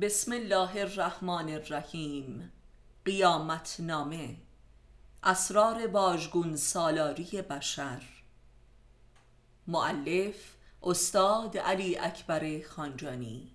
[0.00, 2.52] بسم الله الرحمن الرحیم.
[3.04, 4.36] قیامت نامه.
[5.22, 8.02] اسرار واژگون سالاری بشر.
[9.66, 13.50] معلف استاد علی اکبر خانجانی.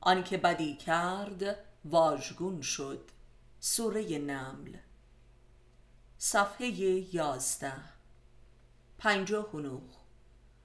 [0.00, 3.10] آنکه بدی کرد واژگون شد.
[3.60, 4.76] سوره نمل.
[6.18, 6.66] صفحه
[7.14, 7.82] یازده.
[8.98, 9.80] پنجاه و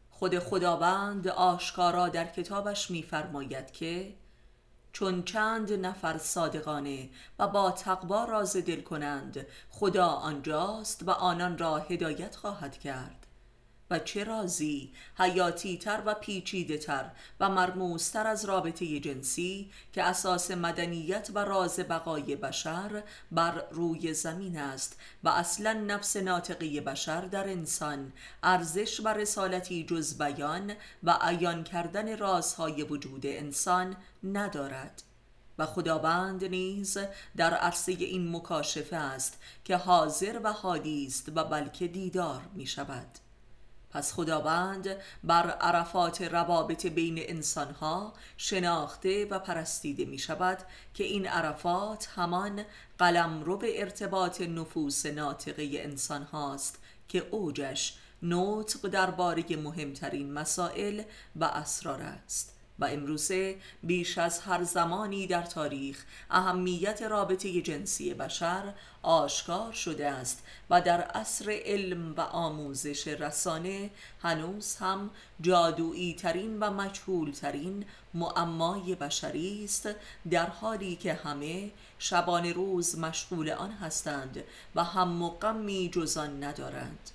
[0.09, 4.15] خود خداوند آشکارا در کتابش می‌فرماید که
[4.93, 7.09] چون چند نفر صادقانه
[7.39, 13.18] و با تقوا راز دل کنند خدا آنجاست و آنان را هدایت خواهد کرد.
[13.91, 20.51] و چه رازی؟ حیاتی تر و پیچیده تر و مرموزتر از رابطه جنسی که اساس
[20.51, 27.49] مدنیت و راز بقای بشر بر روی زمین است و اصلا نفس ناطقی بشر در
[27.49, 35.03] انسان ارزش و رسالتی جز بیان و عیان کردن رازهای وجود انسان ندارد.
[35.57, 36.97] و خداوند نیز
[37.37, 43.07] در عرصه این مکاشفه است که حاضر و حادی است و بلکه دیدار می شود
[43.91, 50.57] پس خداوند بر عرفات روابط بین انسانها شناخته و پرستیده می شود
[50.93, 52.65] که این عرفات همان
[52.99, 61.01] قلم رو به ارتباط نفوس ناطقه انسان هاست که اوجش نطق درباره مهمترین مسائل
[61.35, 62.58] و اسرار است.
[62.79, 70.43] و امروزه بیش از هر زمانی در تاریخ اهمیت رابطه جنسی بشر آشکار شده است
[70.69, 73.89] و در عصر علم و آموزش رسانه
[74.21, 75.09] هنوز هم
[75.41, 79.89] جادویی ترین و مجهول ترین معمای بشری است
[80.31, 84.43] در حالی که همه شبان روز مشغول آن هستند
[84.75, 87.11] و هم مقمی جزان ندارند.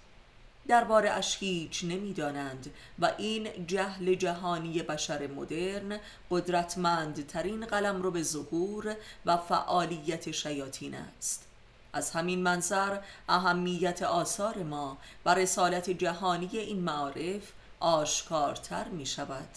[0.68, 8.96] درباره اش هیچ نمی‌دانند و این جهل جهانی بشر مدرن قدرتمندترین قلم رو به ظهور
[9.26, 11.46] و فعالیت شیاطین است.
[11.92, 12.98] از همین منظر
[13.28, 19.48] اهمیت آثار ما و رسالت جهانی این معارف آشکارتر می شود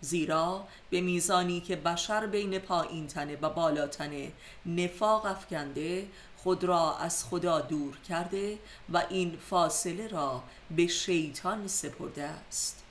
[0.00, 4.32] زیرا به میزانی که بشر بین پایین تنه و بالاتنه
[4.66, 6.06] نفاق افکنده
[6.42, 8.58] خود را از خدا دور کرده
[8.92, 12.82] و این فاصله را به شیطان سپرده است.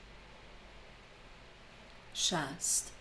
[2.13, 2.91] شست.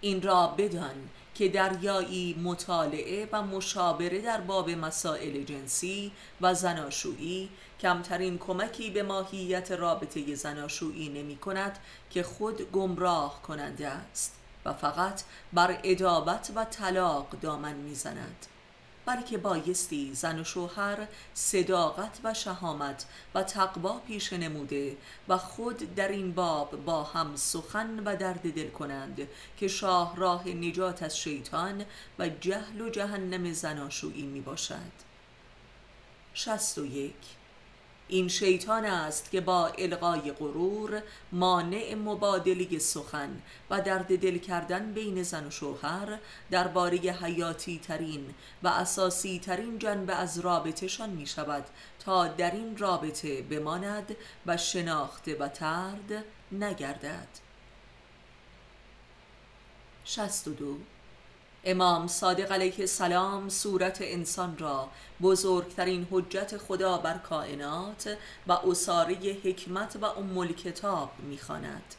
[0.00, 7.48] این را بدان که دریایی مطالعه و مشابره در باب مسائل جنسی و زناشویی
[7.80, 11.78] کمترین کمکی به ماهیت رابطه زناشویی نمی کند
[12.10, 15.22] که خود گمراه کننده است و فقط
[15.52, 18.46] بر ادابت و طلاق دامن می‌زند
[19.06, 24.96] بلکه بایستی زن و شوهر صداقت و شهامت و تقوا پیش نموده
[25.28, 30.48] و خود در این باب با هم سخن و درد دل کنند که شاه راه
[30.48, 31.84] نجات از شیطان
[32.18, 34.92] و جهل و جهنم زناشویی می باشد
[36.34, 37.41] شست و یک
[38.12, 41.02] این شیطان است که با القای غرور
[41.32, 46.18] مانع مبادله سخن و درد دل کردن بین زن و شوهر
[46.50, 51.64] درباره حیاتی ترین و اساسی ترین جنبه از رابطهشان می شود
[52.04, 57.28] تا در این رابطه بماند و شناخته و ترد نگردد.
[60.58, 60.78] دو
[61.64, 64.88] امام صادق علیه السلام صورت انسان را
[65.22, 71.94] بزرگترین حجت خدا بر کائنات و اصاره حکمت و ام کتاب می‌خواند.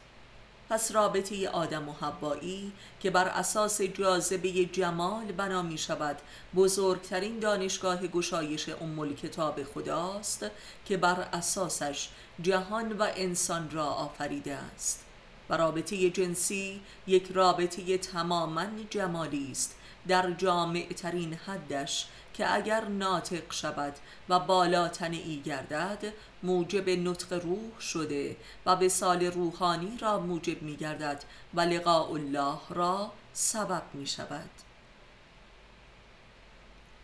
[0.70, 6.16] پس رابطه آدم و حوایی که بر اساس جاذبه جمال بنا می شود
[6.56, 10.46] بزرگترین دانشگاه گشایش ام کتاب خداست
[10.84, 12.08] که بر اساسش
[12.42, 15.04] جهان و انسان را آفریده است
[15.50, 19.76] و رابطه جنسی یک رابطه تماما جمالی است.
[20.08, 23.94] در جامع ترین حدش که اگر ناطق شود
[24.28, 26.12] و بالاتن ای گردد
[26.42, 31.24] موجب نطق روح شده و به سال روحانی را موجب می گردد
[31.54, 34.50] و لقاء الله را سبب می شود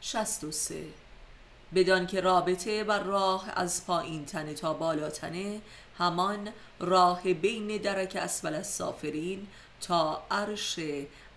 [0.00, 0.84] 63
[1.74, 5.60] بدان که رابطه و راه از پایین تنه تا بالا تنه
[6.00, 6.48] همان
[6.78, 9.46] راه بین درک اسفل السافرین
[9.80, 10.78] تا عرش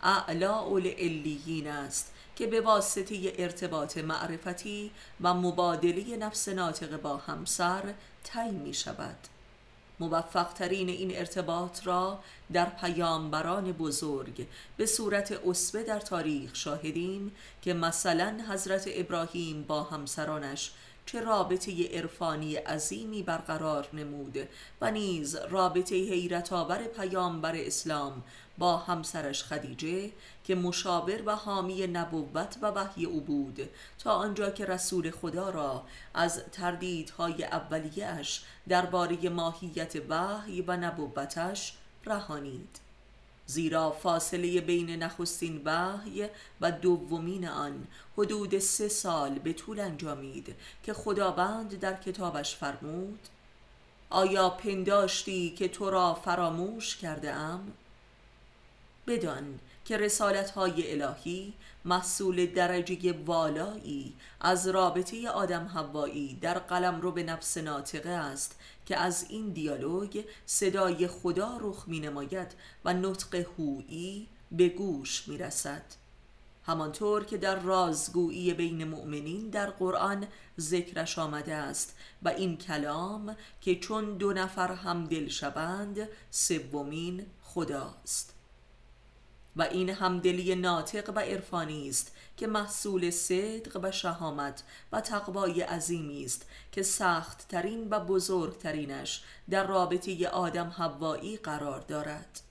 [0.03, 7.93] اعلا الیین است که به واسطه ارتباط معرفتی و مبادله نفس ناطق با همسر
[8.23, 9.15] طی می شود.
[9.99, 12.19] موفق ترین این ارتباط را
[12.53, 17.31] در پیامبران بزرگ به صورت اسوه در تاریخ شاهدیم
[17.61, 20.71] که مثلا حضرت ابراهیم با همسرانش
[21.05, 24.37] چه رابطه عرفانی عظیمی برقرار نمود
[24.81, 28.23] و نیز رابطه حیرت آور پیامبر اسلام
[28.57, 30.11] با همسرش خدیجه
[30.43, 33.69] که مشاور و حامی نبوت و وحی او بود
[33.99, 35.83] تا آنجا که رسول خدا را
[36.13, 41.73] از تردیدهای اولیهش درباره ماهیت وحی و نبوتش
[42.05, 42.82] رهانید.
[43.53, 46.27] زیرا فاصله بین نخستین وحی
[46.61, 53.19] و دومین آن حدود سه سال به طول انجامید که خداوند در کتابش فرمود
[54.09, 57.73] آیا پنداشتی که تو را فراموش کرده ام؟
[59.07, 61.53] بدان که رسالت های الهی
[61.85, 68.97] محصول درجه والایی از رابطه آدم هوایی در قلم رو به نفس ناطقه است که
[68.97, 72.51] از این دیالوگ صدای خدا رخ می نماید
[72.85, 75.83] و نطق هویی به گوش می رسد
[76.65, 80.27] همانطور که در رازگویی بین مؤمنین در قرآن
[80.59, 88.33] ذکرش آمده است و این کلام که چون دو نفر هم دل شوند سومین خداست.
[89.55, 96.25] و این همدلی ناطق و عرفانی است که محصول صدق و شهامت و تقوای عظیمی
[96.25, 102.41] است که سخت ترین و بزرگترینش در رابطه آدم هوایی قرار دارد.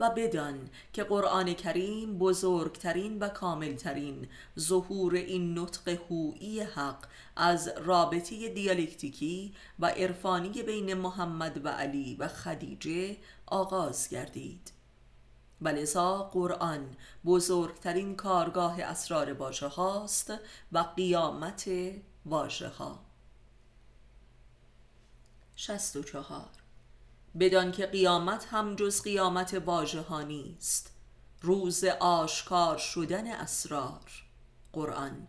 [0.00, 4.28] و بدان که قرآن کریم بزرگترین و کاملترین
[4.58, 7.06] ظهور این نطق هویی حق
[7.36, 13.16] از رابطه دیالکتیکی و عرفانی بین محمد و علی و خدیجه
[13.46, 14.72] آغاز گردید.
[15.64, 16.96] و لذا قرآن.
[17.24, 20.32] بزرگترین کارگاه اسرار واژه هاست
[20.72, 21.70] و قیامت
[22.26, 23.04] واژه ها.
[25.56, 26.48] 64
[27.40, 30.90] بدان که قیامت هم جز قیامت واژهانی است
[31.42, 34.24] روز آشکار شدن اسرار.
[34.72, 35.28] قرآن.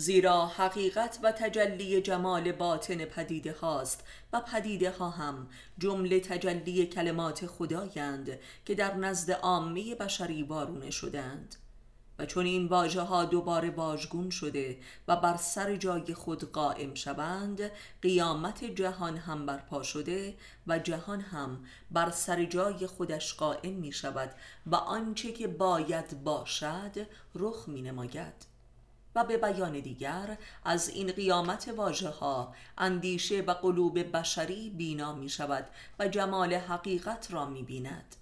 [0.00, 5.48] زیرا حقیقت و تجلی جمال باطن پدیده هاست و پدیده ها هم
[5.78, 11.56] جمله تجلی کلمات خدایند که در نزد عامه بشری وارونه شدند.
[12.18, 14.78] و چون این واژه ها دوباره واژگون شده
[15.08, 17.70] و بر سر جای خود قائم شوند
[18.02, 20.34] قیامت جهان هم برپا شده
[20.66, 24.30] و جهان هم بر سر جای خودش قائم می شود
[24.66, 28.47] و آنچه که باید باشد رخ می نماید
[29.18, 35.28] و به بیان دیگر از این قیامت واژه ها اندیشه و قلوب بشری بینا می
[35.28, 35.66] شود
[35.98, 38.16] و جمال حقیقت را می بیند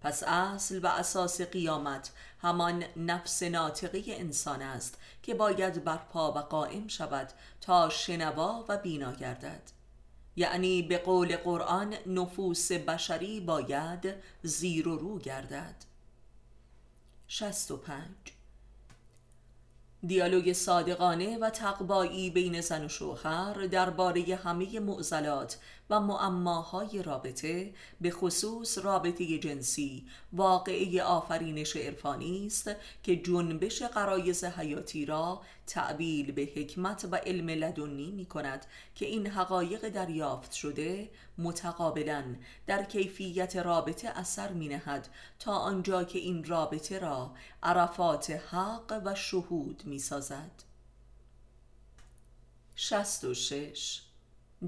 [0.00, 2.12] پس اصل و اساس قیامت
[2.42, 7.28] همان نفس ناطقه انسان است که باید برپا و قائم شود
[7.60, 9.62] تا شنوا و بینا گردد.
[10.36, 15.74] یعنی به قول قرآن نفوس بشری باید زیر و رو گردد.
[17.28, 18.37] 65
[20.06, 25.56] دیالوگ صادقانه و تقبایی بین زن و شوهر درباره همه معضلات
[25.90, 32.70] و معماهای رابطه به خصوص رابطه جنسی واقعی آفرینش عرفانی است
[33.02, 39.26] که جنبش قرایز حیاتی را تعبیل به حکمت و علم لدنی می کند که این
[39.26, 42.24] حقایق دریافت شده متقابلا
[42.66, 45.08] در کیفیت رابطه اثر می نهد
[45.38, 50.50] تا آنجا که این رابطه را عرفات حق و شهود می سازد.
[52.76, 54.07] 66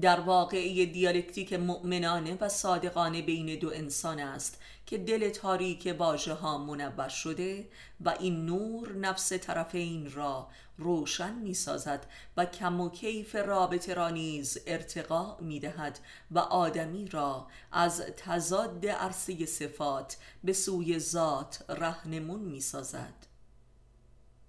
[0.01, 6.57] در واقعی دیالکتیک مؤمنانه و صادقانه بین دو انسان است که دل تاریک واژه ها
[6.57, 7.69] منور شده
[8.01, 12.05] و این نور نفس طرفین را روشن می سازد
[12.37, 15.99] و کم و کیف رابطه را نیز ارتقا می دهد
[16.31, 23.27] و آدمی را از تضاد عرصه صفات به سوی ذات رهنمون می سازد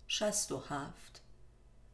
[0.07, 1.22] 67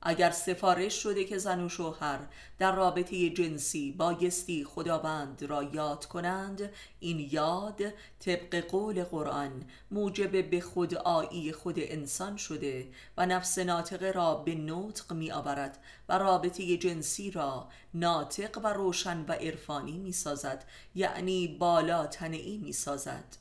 [0.02, 2.18] اگر سفارش شده که زن و شوهر
[2.58, 7.82] در رابطه جنسی بایستی خداوند را یاد کنند این یاد
[8.20, 14.54] طبق قول قرآن موجب به خود آیی خود انسان شده و نفس ناطقه را به
[14.54, 15.78] نطق می آورد
[16.08, 20.64] و رابطه جنسی را ناطق و روشن و عرفانی می سازد
[20.94, 23.36] یعنی بالا تنعی می سازد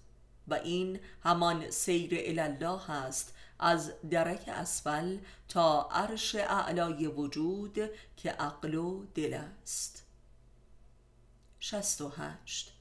[0.48, 5.18] و این همان سیر الله است از درک اسفل
[5.50, 7.78] تا عرش اعلای وجود
[8.18, 10.04] که عقل و دل است.
[11.60, 12.74] 68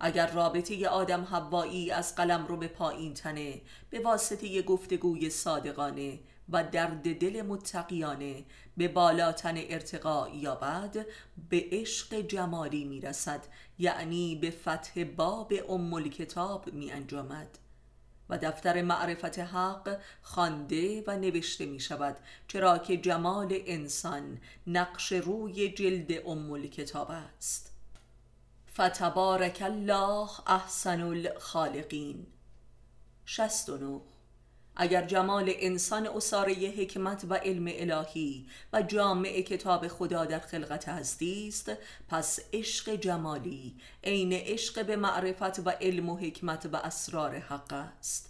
[0.00, 3.60] اگر رابطه آدم هوایی از قلم رو به پایین تنه
[3.90, 8.44] به واسطه گفتگوی صادقانه و درد دل متقیانه
[8.76, 11.06] به بالاتن ارتقا یابد
[11.48, 13.46] به عشق جمالی می‌رسد
[13.78, 17.58] یعنی به فتح باب ام کتاب می انجامد
[18.28, 22.16] و دفتر معرفت حق خوانده و نوشته می شود
[22.48, 27.72] چرا که جمال انسان نقش روی جلد ام کتاب است.
[28.74, 32.26] فتبارک الله احسن الخالقین.
[33.24, 34.00] 69
[34.76, 41.48] اگر جمال انسان اصاره حکمت و علم الهی و جامع کتاب خدا در خلقت هستی
[41.48, 41.72] است
[42.08, 48.28] پس عشق جمالی عین عشق به معرفت و علم و حکمت و اسرار حق است.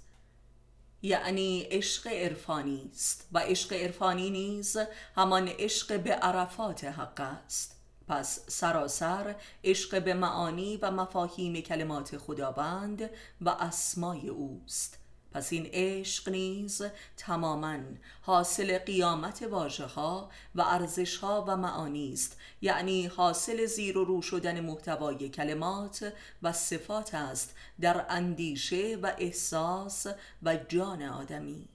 [1.02, 4.76] یعنی عشق عرفانی است و عشق عرفانی نیز
[5.16, 7.76] همان عشق به عرفات حق است.
[8.08, 9.34] پس سراسر
[9.64, 15.01] عشق به معانی و مفاهیم کلمات خداوند و اسمای اوست.
[15.34, 16.82] پس این عشق نیز
[17.16, 17.78] تماما
[18.22, 22.36] حاصل قیامت واژه ها و ارزش ها و معانی است.
[22.60, 26.12] یعنی حاصل زیر و رو شدن محتوای کلمات
[26.42, 30.06] و صفات است در اندیشه و احساس
[30.42, 31.68] و جان آدمی.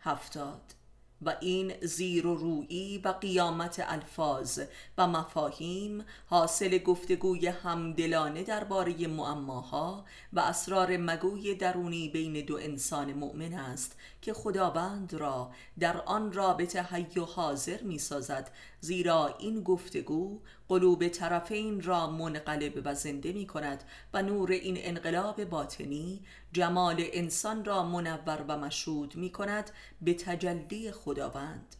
[0.00, 0.75] هفتاد
[1.22, 4.60] و این زیر و رویی و قیامت الفاظ
[4.98, 13.54] و مفاهیم حاصل گفتگوی همدلانه درباره معماها و اسرار مگوی درونی بین دو انسان مؤمن
[13.54, 13.96] است
[14.26, 21.08] که خداوند را در آن رابطه حی و حاضر می سازد زیرا این گفتگو قلوب
[21.08, 26.20] طرفین را منقلب و زنده می کند و نور این انقلاب باطنی
[26.52, 29.70] جمال انسان را منور و مشهود می کند
[30.02, 31.76] به تجلی خداوند.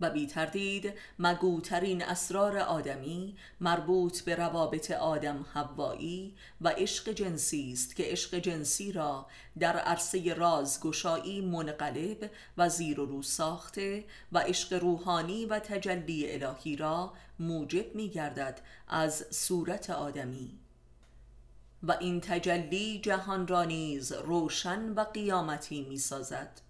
[0.00, 7.96] و بی تردید مگوترین اسرار آدمی مربوط به روابط آدم هوایی و عشق جنسی است
[7.96, 9.26] که عشق جنسی را
[9.58, 16.76] در عرصه رازگشایی منقلب و زیر و رو ساخته و عشق روحانی و تجلی الهی
[16.76, 20.58] را موجب می گردد از صورت آدمی.
[21.82, 26.65] و این تجلی جهان را نیز روشن و قیامتی می سازد.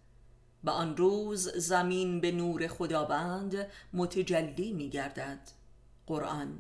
[0.66, 5.40] و آن روز زمین به نور خداوند متجلی می گردد
[6.06, 6.58] قرآن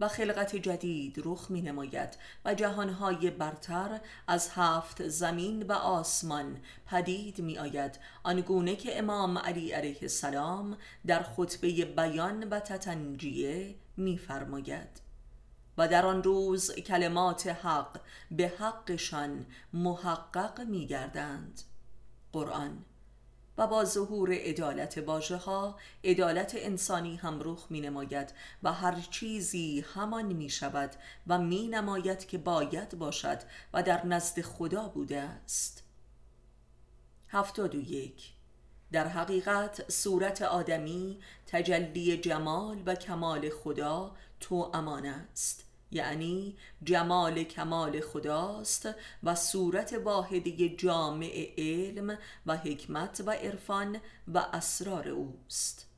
[0.00, 7.38] و خلقت جدید رخ می نماید و جهانهای برتر از هفت زمین و آسمان پدید
[7.38, 10.76] می آید آنگونه که امام علی علیه السلام
[11.06, 15.00] در خطبه بیان و تتنجیه می فرماید
[15.78, 18.00] و در آن روز کلمات حق
[18.30, 21.62] به حقشان محقق می گردند
[22.32, 22.84] قرآن
[23.58, 28.32] و با ظهور عدالت واژه ها عدالت انسانی هم رخ می نماید
[28.62, 30.90] و هر چیزی همان می شود
[31.26, 33.38] و می نماید که باید باشد
[33.74, 35.82] و در نزد خدا بوده است.
[37.28, 38.32] هفتاد و یک.
[38.92, 45.71] در حقیقت صورت آدمی تجلی جمال و کمال خدا تو امان است.
[45.92, 48.88] یعنی جمال کمال خداست
[49.22, 54.00] و صورت واحدی جامع علم و حکمت و عرفان
[54.34, 55.88] و اسرار اوست.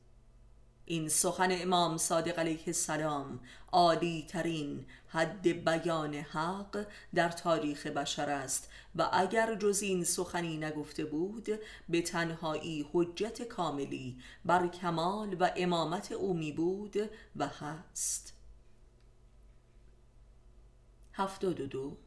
[0.85, 3.39] این سخن امام صادق علیه السلام
[3.71, 11.05] عالی ترین حد بیان حق در تاریخ بشر است و اگر جز این سخنی نگفته
[11.05, 11.49] بود
[11.89, 16.95] به تنهایی حجت کاملی بر کمال و امامت او می بود
[17.35, 18.34] و هست.
[21.15, 21.97] هفتاد و دو.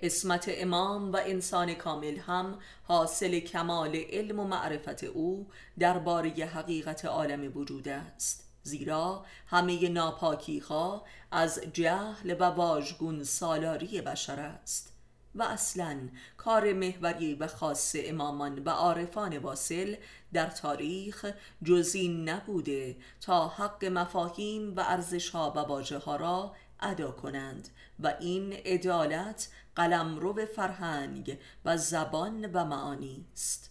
[0.00, 5.48] اسمت امام و انسان کامل هم حاصل کمال علم و معرفت او
[5.78, 14.40] درباره حقیقت عالم وجود است زیرا همه ناپاکی ها از جهل و واژگون سالاری بشر
[14.40, 14.92] است
[15.34, 19.96] و اصلا کار محوری و خاص امامان و عارفان واصل
[20.32, 21.26] در تاریخ
[21.62, 27.68] جزی نبوده تا حق مفاهیم و ارزشها و واژه ها را ادا کنند
[28.00, 33.70] و این عدالت قلمرو فرهنگ و زبان و معانی است.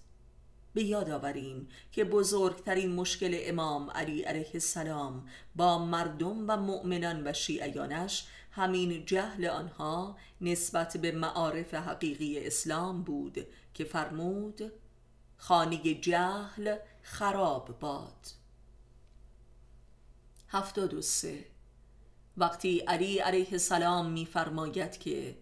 [0.74, 7.34] به یاد آوریم که بزرگترین مشکل امام علی علیه السلام با مردم و مؤمنان و
[7.34, 14.72] شیعیانش همین جهل آنها نسبت به معارف حقیقی اسلام بود که فرمود
[15.38, 18.28] خانه جهل خراب باد.
[20.50, 21.46] هفتاد و سه
[22.38, 25.38] وقتی علی علیه السلام میفرماید که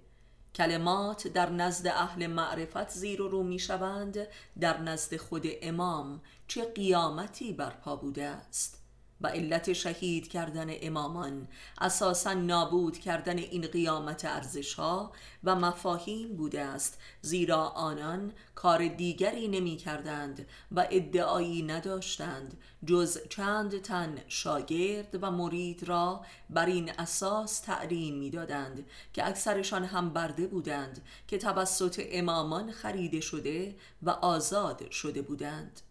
[0.55, 4.27] کلمات در نزد اهل معرفت زیر و رو می شوند
[4.59, 8.79] در نزد خود امام چه قیامتی برپا بوده است؟
[9.21, 11.47] و علت شهید کردن امامان
[11.81, 15.11] اساسا نابود کردن این قیامت ارزش ها
[15.43, 23.81] و مفاهیم بوده است زیرا آنان کار دیگری نمی کردند و ادعایی نداشتند جز چند
[23.81, 31.01] تن شاگرد و مرید را بر این اساس تعلیم می‌دادند که اکثرشان هم برده بودند
[31.27, 35.81] که توسط امامان خریده شده و آزاد شده بودند.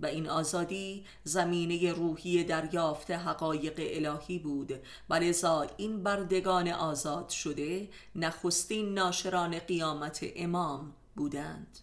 [0.00, 4.72] و این آزادی زمینه روحی دریافت حقایق الهی بود.
[5.10, 11.78] و لذا این بردگان آزاد شده نخستین ناشران قیامت امام بودند.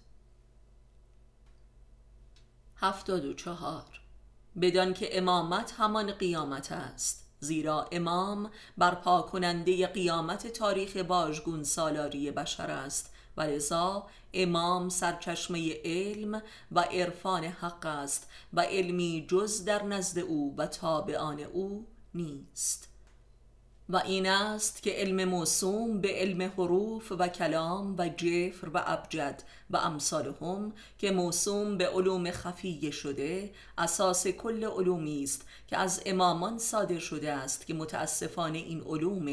[2.76, 4.02] هفتاد و چهار.
[4.62, 12.72] بدان که امامت همان قیامت است زیرا امام برپا کننده قیامت تاریخ باژگون سالاری بشر
[12.72, 20.20] است و لذا امام سرچشمه علم و عرفان حق است و علمی جز در نزد
[20.20, 22.91] او و تابعان او نیست.
[23.92, 29.44] و این است که علم موسوم به علم حروف و کلام و جفر و ابجد
[29.70, 36.60] و امثالهم که موسوم به علوم خفیه شده اساس کل علومی است که از امامان
[36.60, 39.26] صادر شده است که متاسفانه این علوم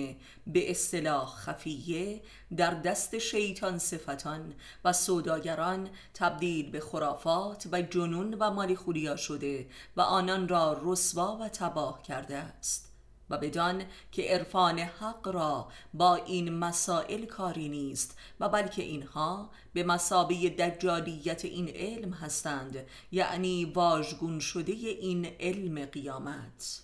[0.46, 2.20] به اصطلاح خفیه
[2.56, 10.00] در دست شیطان صفتان و سوداگران تبدیل به خرافات و جنون و مالی شده و
[10.00, 12.87] آنان را رسوا و تباه کرده است.
[13.30, 19.82] و بدان که عرفان حق را با این مسائل کاری نیست و بلکه اینها به
[19.82, 26.82] مسابه دجالیت این علم هستند یعنی واژگون شده این علم قیامت.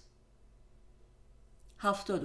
[1.78, 2.24] هفتاد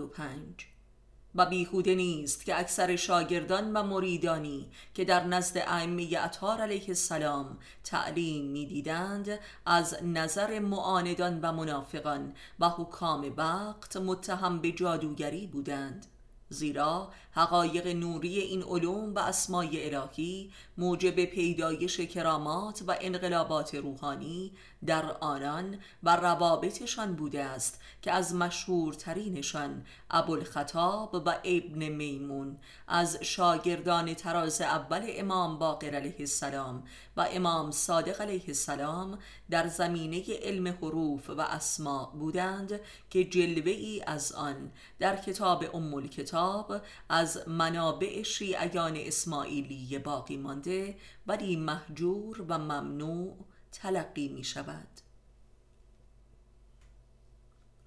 [1.36, 7.58] و بیهوده نیست که اکثر شاگردان و مریدانی که در نزد ائمه اطهار علیه السلام
[7.84, 16.06] تعلیم می‌دیدند از نظر معاندان و منافقان و حکام وقت متهم به جادوگری بودند
[16.50, 24.52] زیرا حقایق نوری این علوم و اسمای الهی موجب پیدایش کرامات و انقلابات روحانی
[24.86, 32.58] در آنان و روابطشان بوده است که از مشهورترینشان ابوالخطاب و ابن میمون
[32.88, 36.84] از شاگردان تراز اول امام باقر علیه السلام
[37.18, 39.20] و امام صادق علیه السلام
[39.50, 46.08] در زمینه علم حروف و اسما بودند که جلوه ای از آن در کتاب ام
[46.08, 46.82] کتاب
[47.20, 50.98] از منابع شیعیان اسماعیلی باقی مانده
[51.28, 53.38] ولی محجور و ممنوع
[53.72, 54.88] تلقی می شود.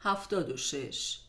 [0.00, 1.20] هفتاد و شش.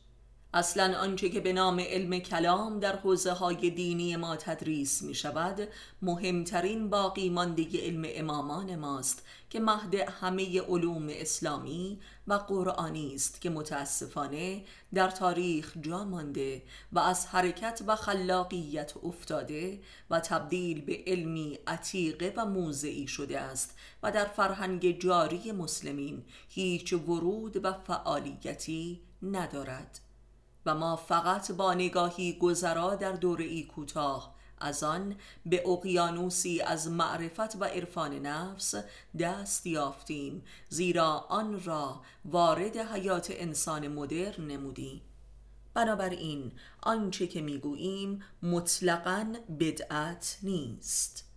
[0.54, 5.68] اصلا آنچه که به نام علم کلام در حوزه های دینی ما تدریس می شود
[6.02, 13.50] مهمترین باقی ماندگی علم امامان ماست که مهد همه علوم اسلامی و قرآنی است که
[13.50, 14.64] متاسفانه
[14.94, 22.34] در تاریخ جا مانده و از حرکت و خلاقیت افتاده و تبدیل به علمی عتیقه
[22.38, 30.00] و موضعی شده است و در فرهنگ جاری مسلمین هیچ ورود و فعالیتی ندارد.
[30.66, 37.56] و ما فقط با نگاهی گذرا در دوره کوتاه از آن به اقیانوسی از معرفت
[37.56, 38.76] و عرفان نفس
[39.20, 45.02] دست یافتیم زیرا آن را وارد حیات انسان مدرن نمودیم.
[45.74, 51.30] بنابراین آنچه که می‌گوییم مطلقا بدعت نیست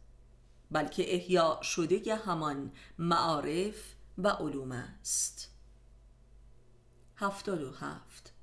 [0.71, 5.51] بلکه احیا شده همان معارف و علوم است.
[7.17, 8.36] هفتاد و هفت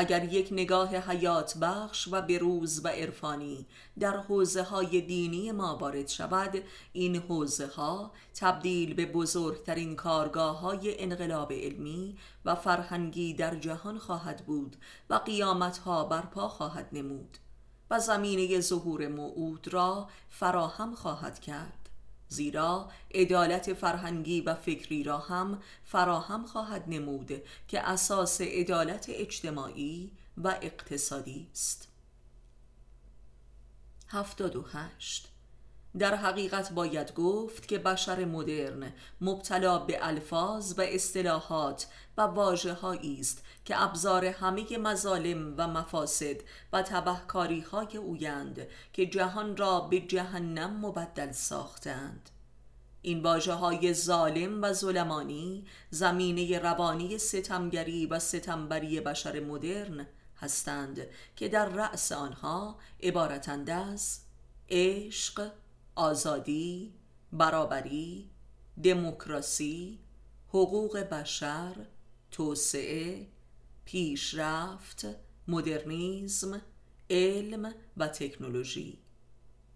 [0.00, 3.66] اگر یک نگاه حیات بخش و بروز و عرفانی
[3.98, 11.02] در حوزه های دینی ما وارد شود این حوزه ها تبدیل به بزرگترین کارگاه های
[11.02, 14.76] انقلاب علمی و فرهنگی در جهان خواهد بود
[15.10, 17.38] و قیامت ها برپا خواهد نمود
[17.90, 21.77] و زمینه ظهور موعود را فراهم خواهد کرد.
[22.28, 30.58] زیرا عدالت فرهنگی و فکری را هم فراهم خواهد نمود که اساس عدالت اجتماعی و
[30.62, 31.88] اقتصادی است.
[34.08, 35.27] هفتاد و هشت
[35.98, 43.42] در حقیقت باید گفت که بشر مدرن مبتلا به الفاظ و اصطلاحات و واجه است
[43.64, 46.36] که ابزار همه مظالم و مفاسد
[46.72, 52.30] و تبهکاری های اویند که جهان را به جهنم مبدل ساختند.
[53.02, 60.06] این واجه های ظالم و ظلمانی زمینه روانی ستمگری و ستمبری بشر مدرن
[60.36, 61.06] هستند
[61.36, 64.20] که در رأس آنها عبارتند از
[64.70, 65.50] عشق،
[65.98, 66.94] آزادی،
[67.32, 68.30] برابری،
[68.84, 69.98] دموکراسی،
[70.48, 71.86] حقوق بشر،
[72.30, 73.26] توسعه،
[73.84, 75.06] پیشرفت،
[75.48, 76.62] مدرنیزم،
[77.10, 78.98] علم و تکنولوژی.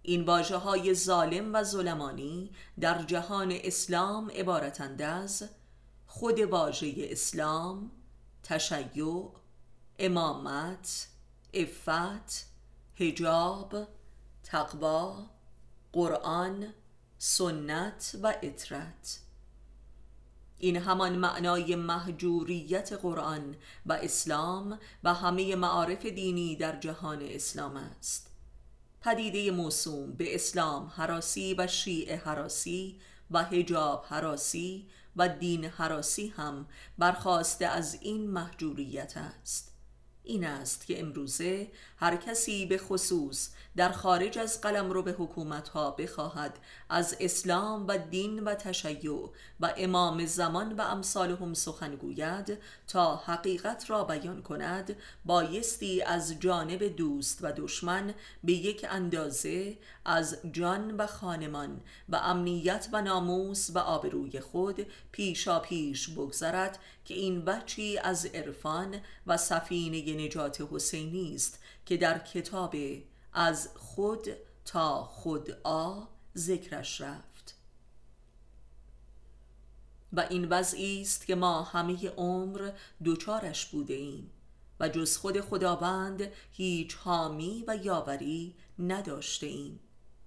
[0.02, 5.48] این واجه های ظالم و ظلمانی در جهان اسلام عبارتند از
[6.06, 7.90] خود واژه اسلام،
[8.42, 9.28] تشیع،
[9.98, 11.08] امامت،
[11.54, 12.46] افت،
[12.96, 13.88] هجاب،
[14.44, 15.30] تقوا،
[15.92, 16.74] قرآن،
[17.18, 19.20] سنت و اطرت
[20.58, 28.30] این همان معنای محجوریت قرآن و اسلام و همه معارف دینی در جهان اسلام است.
[29.00, 33.00] پدیده موسوم به اسلام حراسی و شیعه حراسی
[33.30, 36.66] و هجاب حراسی و دین حراسی هم
[36.98, 39.72] برخواسته از این محجوریت است.
[40.22, 45.68] این است که امروزه هر کسی به خصوص در خارج از قلم رو به حکومت
[45.68, 46.58] ها بخواهد.
[46.88, 53.90] از اسلام و دین و تشیع و امام زمان و امثالهم سخن گوید تا حقیقت
[53.90, 61.06] را بیان کند بایستی از جانب دوست و دشمن به یک اندازه از جان و
[61.06, 68.26] خانمان و امنیت و ناموس و آبروی خود پیشا پیش بگذرد که این بچی از
[68.26, 71.61] عرفان و سفینه نجات حسینی است.
[71.86, 72.74] که در کتاب
[73.32, 74.28] از خود
[74.64, 76.00] تا خود آ
[76.36, 77.56] ذکرش رفت.
[80.12, 82.70] و این وضعی است که ما همه عمر
[83.04, 84.30] دوچارش بوده ایم
[84.80, 89.80] و جز خود خداوند هیچ حامی و یاوری نداشته ایم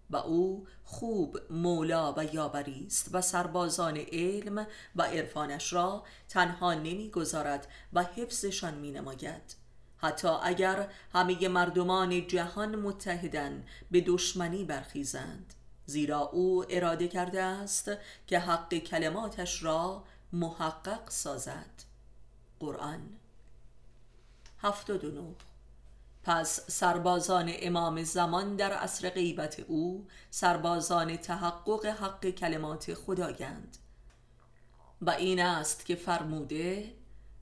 [0.10, 7.68] و او خوب مولا و یاوری است و سربازان علم و عرفانش را تنها نمی‌گذارد
[7.94, 9.65] و حفظشان می نماید
[10.06, 15.54] حتی اگر همه مردمان جهان متحدن به دشمنی برخیزند.
[15.86, 17.92] زیرا او اراده کرده است
[18.28, 21.84] که حق کلماتش را محقق سازد.
[22.60, 23.02] قرآن
[24.60, 25.36] 79
[26.24, 33.78] پس سربازان امام زمان در عصر غیبت او سربازان تحقق حق کلمات خدایند.
[35.02, 36.94] و این است که فرموده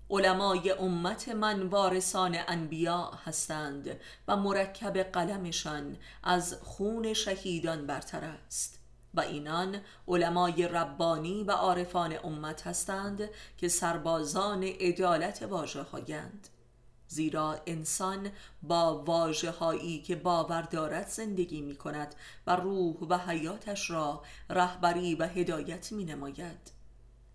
[0.10, 8.80] علمای امت من وارثان انبیا هستند و مرکب قلمشان از خون شهیدان برتر است.
[9.14, 16.48] و اینان علمای ربانی و عارفان امت هستند که سربازان عدالت واژه هایند.
[17.08, 18.32] زیرا انسان
[18.64, 22.16] با واجه هایی که باور دارد زندگی می کند
[22.48, 26.83] و روح و حیاتش را رهبری و هدایت می نماید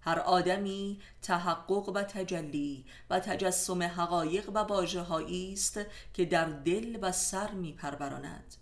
[0.08, 5.80] هر آدمی تحقق و تجلی و تجسم حقایق و واجه است
[6.14, 8.54] که در دل و سر می پروراند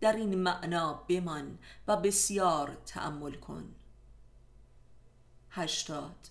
[0.00, 1.58] در این معنا بمان
[1.88, 3.74] و بسیار تأمل کن.
[5.50, 6.28] هشتاد.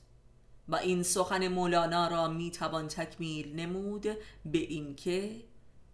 [0.68, 4.08] و این سخن مولانا را می توان تکمیل نمود
[4.46, 5.44] به اینکه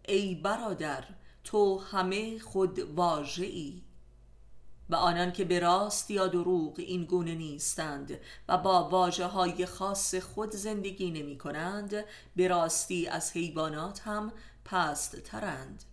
[0.07, 1.03] ای برادر
[1.43, 3.81] تو همه خود واژه‌ای.
[4.91, 10.15] و آنان که به راست یا دروغ این گونه نیستند و با واجه های خاص
[10.15, 14.31] خود زندگی نمی کنند به راستی از حیوانات هم
[14.65, 15.83] پست ترند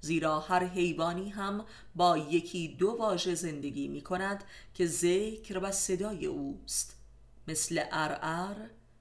[0.00, 6.26] زیرا هر حیوانی هم با یکی دو واژه زندگی می کند که ذکر و صدای
[6.26, 6.96] اوست.
[7.48, 8.56] مثل ارعر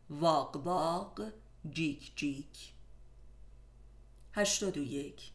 [0.10, 1.22] واق واق
[1.72, 2.74] جیک جیک
[4.34, 5.32] هشتاد و یک.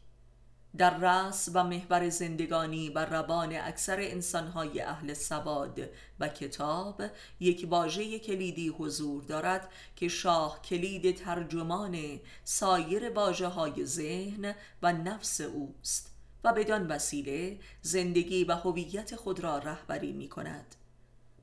[0.77, 5.79] در رأس و محور زندگانی و روان اکثر انسانهای اهل سواد
[6.19, 7.03] و کتاب
[7.39, 15.41] یک واژه کلیدی حضور دارد که شاه کلید ترجمان سایر واجه های ذهن و نفس
[15.41, 16.11] اوست
[16.43, 20.75] و بدان وسیله زندگی و هویت خود را رهبری می کند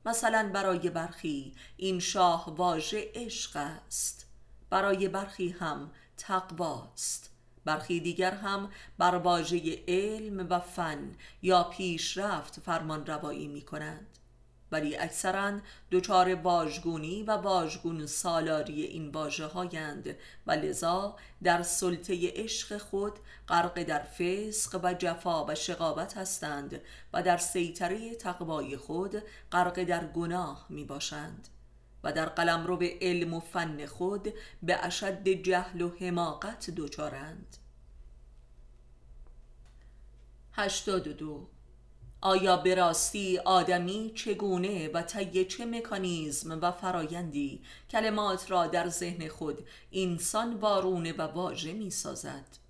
[0.05, 4.25] مثلا برای برخی این شاه واژه عشق است
[4.69, 7.32] برای برخی هم تقواست
[7.65, 14.17] برخی دیگر هم بر واژه علم و فن یا پیشرفت فرمان روایی می کنند
[14.73, 15.59] ولی اکثرا
[15.91, 20.15] دچار واژگونی و واژگون سالاری این واژه هایند
[20.47, 26.81] و لذا در سلطه عشق خود غرق در فسق و جفا و شقاوت هستند
[27.13, 31.47] و در سیطره تقوای خود غرق در گناه می باشند
[32.03, 37.57] و در قلمرو به علم و فن خود به اشد جهل و حماقت دچارند
[40.53, 41.47] 82
[42.21, 49.27] آیا به راستی آدمی چگونه و طی چه مکانیزم و فرایندی کلمات را در ذهن
[49.27, 52.62] خود انسان وارونه و واژه می سازد؟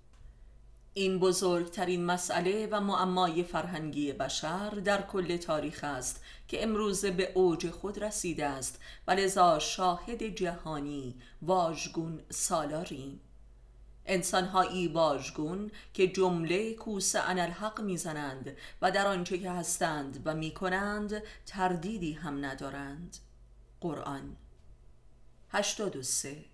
[0.96, 7.70] این بزرگترین مسئله و معمای فرهنگی بشر در کل تاریخ است که امروزه به اوج
[7.70, 13.20] خود رسیده است و لذا شاهد جهانی واژگون سالاریم.
[14.06, 22.12] انسانهایی واژگون که جمله کوس الحق می‌زنند و در آنچه که هستند و می‌کنند تردیدی
[22.12, 23.16] هم ندارند.
[23.80, 24.36] قرآن
[25.50, 26.53] 83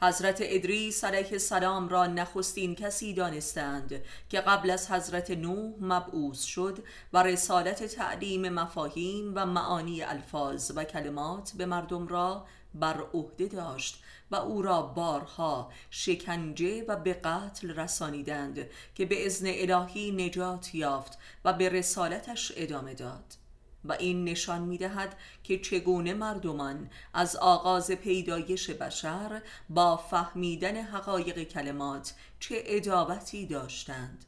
[0.00, 6.78] حضرت ادریس علیه السلام را نخستین کسی دانستند که قبل از حضرت نوح مبعوث شد
[7.12, 14.02] و رسالت تعلیم مفاهیم و معانی الفاظ و کلمات به مردم را بر عهده داشت
[14.30, 21.18] و او را بارها شکنجه و به قتل رسانیدند که به ازن الهی نجات یافت
[21.44, 23.45] و به رسالتش ادامه داد.
[23.88, 31.42] و این نشان می دهد که چگونه مردمان از آغاز پیدایش بشر با فهمیدن حقایق
[31.42, 34.24] کلمات چه ادابتی داشتند.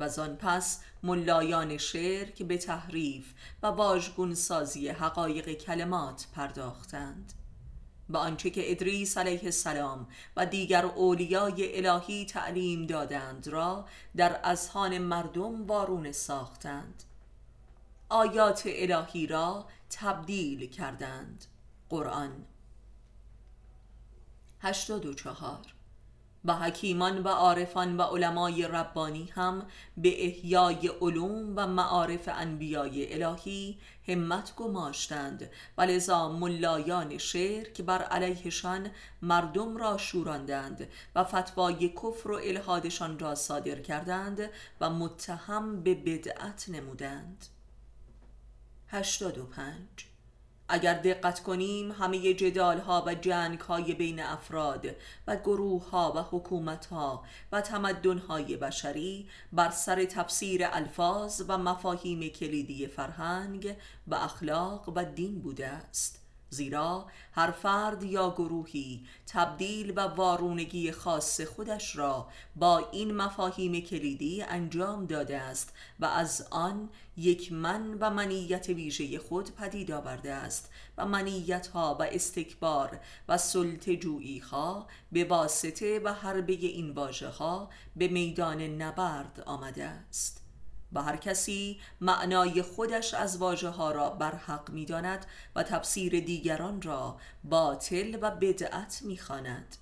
[0.00, 7.32] و زان پس ملایان شرک به تحریف و واژگون سازی حقایق کلمات پرداختند.
[8.08, 14.98] و آنچه که ادریس علیه السلام و دیگر اولیای الهی تعلیم دادند را در اذهان
[14.98, 17.04] مردم وارونه ساختند.
[18.08, 21.44] آیات الهی را تبدیل کردند.
[21.88, 22.44] قرآن
[24.60, 25.74] 84
[26.44, 29.66] و حکیمان و عارفان و علمای ربانی هم
[29.96, 35.50] به احیای علوم و معارف انبیای الهی همت گماشتند.
[35.78, 38.90] و لذا ملایان شرک بر علیهشان
[39.22, 46.68] مردم را شوراندند و فتوای کفر و الهادشان را صادر کردند و متهم به بدعت
[46.68, 47.46] نمودند.
[48.90, 50.08] 85
[50.68, 54.86] اگر دقت کنیم همه جدال ها و جنگ های بین افراد
[55.26, 61.58] و گروه ها و حکومت ها و تمدن های بشری بر سر تفسیر الفاظ و
[61.58, 66.27] مفاهیم کلیدی فرهنگ و اخلاق و دین بوده است.
[66.50, 74.42] زیرا هر فرد یا گروهی تبدیل و وارونگی خاص خودش را با این مفاهیم کلیدی
[74.42, 80.70] انجام داده است و از آن یک من و منیت ویژه خود پدید آورده است
[80.98, 87.28] و منیت ها و استکبار و سلط جویی ها به واسطه و حربه این واژه
[87.28, 90.37] ها به میدان نبرد آمده است.
[90.92, 96.82] و هر کسی معنای خودش از واژه ها را برحق می داند و تفسیر دیگران
[96.82, 99.76] را باطل و بدعت می خاند.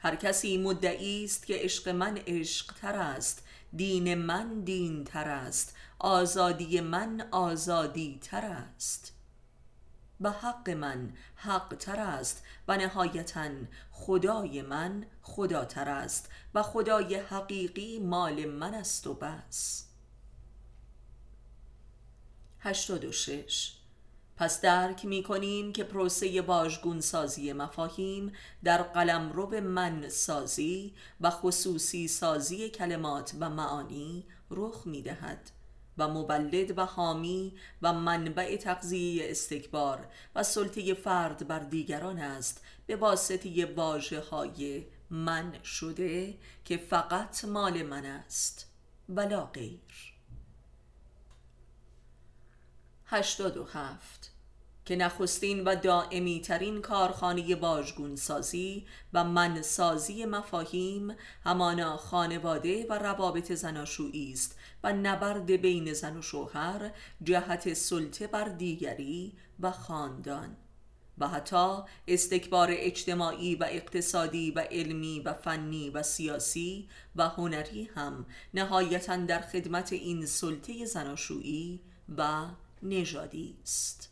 [0.00, 3.42] هر کسی مدعی است که عشق من عشق تر است
[3.76, 9.12] دین من دین تر است آزادی من آزادی تر است
[10.20, 13.50] و حق من حق تر است و نهایتا
[13.90, 19.83] خدای من خداتر است و خدای حقیقی مال من است و بس
[22.64, 23.72] 86
[24.36, 28.32] پس درک می کنیم که پروسه واژگون سازی مفاهیم
[28.64, 35.50] در قلمرو من سازی و خصوصی سازی کلمات و معانی رخ می دهد
[35.98, 42.96] و مبلد و حامی و منبع تقضیه استکبار و سلطه فرد بر دیگران است به
[42.96, 48.70] واسطه واجه های من شده که فقط مال من است.
[49.08, 50.13] ولا غیر.
[53.14, 54.30] 87
[54.84, 63.52] که نخستین و دائمی ترین کارخانه واژگون سازی و منسازی مفاهیم همانا خانواده و روابط
[63.52, 66.90] زناشویی است و نبرد بین زن و شوهر
[67.22, 70.56] جهت سلطه بر دیگری و خاندان
[71.18, 71.76] و حتی
[72.08, 79.40] استکبار اجتماعی و اقتصادی و علمی و فنی و سیاسی و هنری هم نهایتا در
[79.40, 81.80] خدمت این سلطه زناشویی
[82.18, 82.46] و
[82.84, 84.10] نژادی است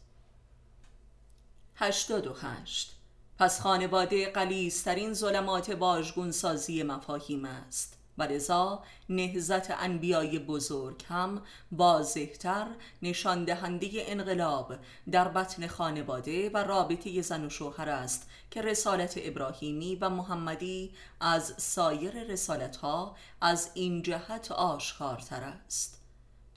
[1.76, 2.96] 88
[3.38, 7.98] پس خانواده قلیسترین ظلمات واژگون سازی مفاهیم است.
[8.18, 12.66] و لذا نهزت انبیای بزرگ هم واضحتر
[13.02, 14.74] نشان دهنده انقلاب
[15.10, 21.54] در بطن خانواده و رابطه زن و شوهر است که رسالت ابراهیمی و محمدی از
[21.56, 26.01] سایر رسالت ها از این جهت آشکارتر است.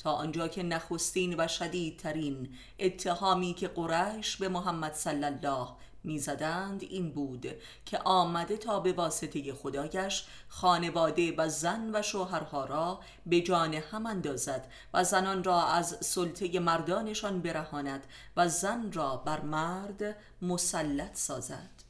[0.05, 5.67] تا آنجا که نخستین و شدیدترین اتهامی که قریش به محمد صلی الله
[6.03, 7.47] می‌زدند این بود
[7.85, 14.05] که آمده تا به واسطه خدایش خانواده و زن و شوهرها را به جان هم
[14.05, 21.83] اندازد و زنان را از سلطه مردانشان برهاند و زن را بر مرد مسلط سازد.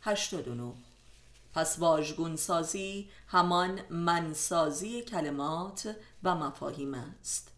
[0.00, 0.72] 89
[1.54, 7.50] پس واژگون سازی همان منسازی کلمات و مفاهیم است.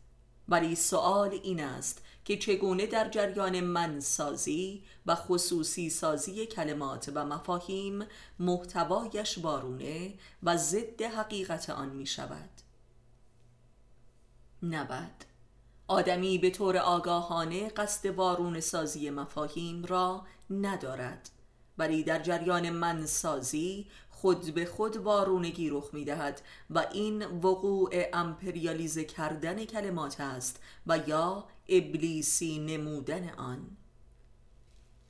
[0.48, 8.06] ولی سوال این است که چگونه در جریان منسازی و خصوصی سازی کلمات و مفاهیم
[8.38, 12.50] محتوایش وارونه و ضد حقیقت آن می شود؟
[14.62, 15.24] نبد
[15.88, 21.30] آدمی به طور آگاهانه قصد وارون سازی مفاهیم را ندارد.
[21.78, 29.04] ولی در جریان منسازی خود به خود وارونگی رخ می دهد و این وقوع امپریالیزه
[29.04, 33.76] کردن کلمات است و یا ابلیسی نمودن آن.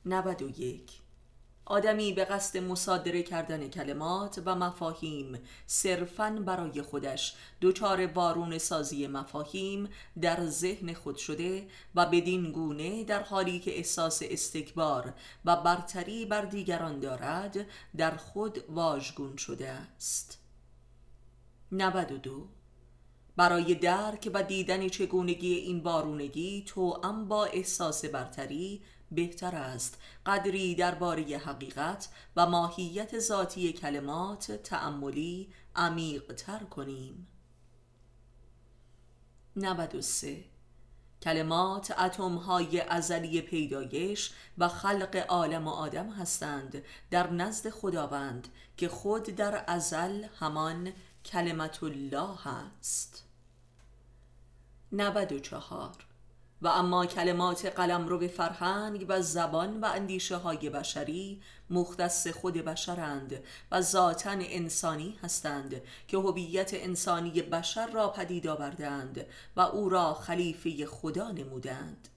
[0.04, 1.05] 91
[1.66, 9.88] آدمی به قصد مصادره کردن کلمات و مفاهیم صرفاً برای خودش دچار وارون سازی مفاهیم
[10.20, 16.44] در ذهن خود شده و بدین گونه در حالی که احساس استکبار و برتری بر
[16.44, 20.38] دیگران دارد در خود واژگون شده است.
[21.72, 22.48] 92
[23.36, 29.98] برای درک و دیدن چگونگی این وارونگی تو با احساس برتری بهتر است.
[30.26, 37.26] قدری درباره حقیقت و ماهیت ذاتی کلمات تأملی عمیق تر کنیم
[39.56, 40.44] 93
[41.22, 48.88] کلمات اتم های ازلی پیدایش و خلق عالم و آدم هستند در نزد خداوند که
[48.88, 50.92] خود در ازل همان
[51.24, 53.24] کلمت الله است.
[54.92, 56.06] 94
[56.62, 62.54] و اما کلمات قلم رو به فرهنگ و زبان و اندیشه های بشری مختص خود
[62.54, 70.14] بشرند و ذاتا انسانی هستند که هویت انسانی بشر را پدید آوردند و او را
[70.14, 72.08] خلیفه خدا نمودند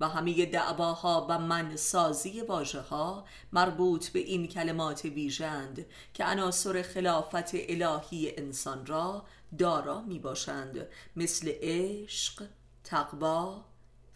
[0.00, 7.50] و همه دعواها و منسازی واژه ها مربوط به این کلمات ویژند که عناصر خلافت
[7.54, 9.24] الهی انسان را
[9.58, 12.44] دارا می باشند مثل عشق،
[12.84, 13.64] تقوا،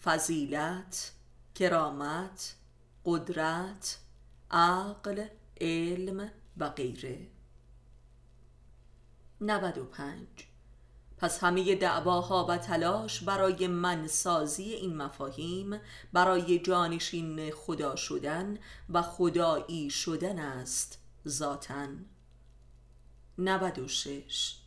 [0.05, 1.13] فضیلت
[1.55, 2.55] کرامت
[3.05, 3.99] قدرت
[4.51, 5.27] عقل
[5.61, 7.27] علم و غیره.
[9.41, 10.27] 95
[11.17, 15.81] پس همه دعواها و تلاش برای منسازی این مفاهیم
[16.13, 21.87] برای جانشین خدا شدن و خدایی شدن است ذاتا.
[23.39, 24.64] 96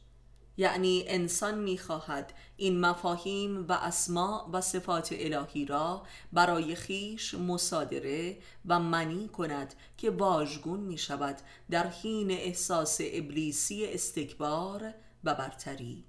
[0.58, 8.80] یعنی انسان می‌خواهد این مفاهیم و اسماع و صفات الهی را برای خیش مصادره و
[8.80, 11.38] منی کند که واژگون می شود
[11.70, 14.94] در حین احساس ابلیسی استکبار
[15.24, 16.06] و برتری.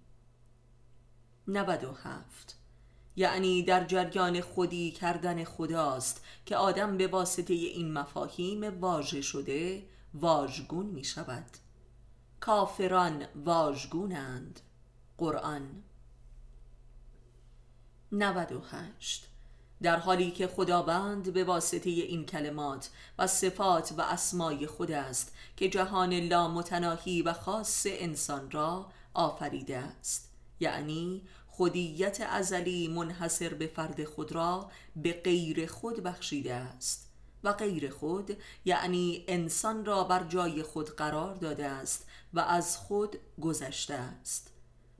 [1.49, 2.59] 97
[3.17, 9.83] یعنی در جریان خودی کردن خداست که آدم به واسطه این مفاهیم واژه شده
[10.15, 11.68] واژگون می شود
[12.41, 14.61] کافران واژگونند.
[15.19, 15.83] قرآن
[18.13, 19.29] 98
[19.83, 25.69] در حالی که خداوند به واسطه این کلمات و صفات و اسمای خود است که
[25.69, 30.33] جهان لامتناهی و خاص انسان را آفریده است.
[30.61, 37.09] یعنی خودیت ازلی منحصر به فرد خود را به غیر خود بخشیده است.
[37.45, 43.17] و غیر خود یعنی انسان را بر جای خود قرار داده است و از خود
[43.41, 44.53] گذشته است.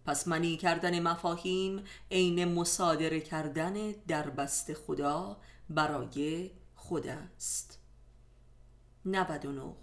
[0.07, 5.37] پس منی کردن مفاهیم عین مصادره کردن در بست خدا
[5.71, 7.79] برای خود است.
[9.05, 9.75] 99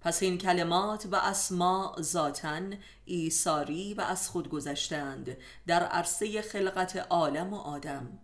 [0.00, 2.60] پس این کلمات و اسما ذاتا
[3.04, 8.18] ایساری و از خود گذشتند در عرصه خلقت عالم و آدم.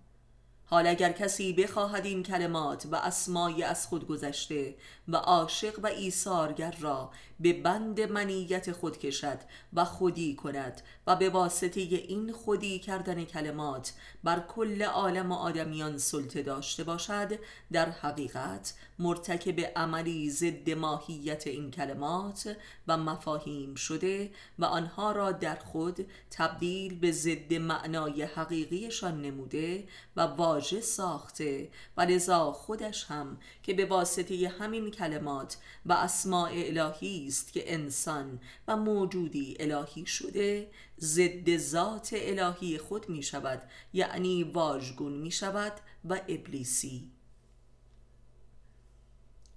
[0.67, 4.77] حال اگر کسی بخواهد این کلمات و اسمای از خود گذشته
[5.09, 9.39] و عاشق و ایثارگر را به بند منیت خود کشد
[9.73, 13.93] و خودی کند و به واسطه این خودی کردن کلمات
[14.25, 17.39] بر کل عالم و آدمیان سلطه داشته باشد
[17.73, 22.57] در حقیقت مرتکب عملی ضد ماهیت این کلمات
[22.89, 29.85] و مفاهیم شده و آنها را در خود تبدیل به ضد معنای حقیقیشان نموده
[30.17, 37.24] و واژه ساخته و لذا خودش هم که به واسطه همین کلمات و اسماع الهی
[37.27, 45.13] است که انسان و موجودی الهی شده ضد ذات الهی خود می شود یعنی واژگون
[45.13, 45.73] می شود
[46.09, 47.11] و ابلیسی.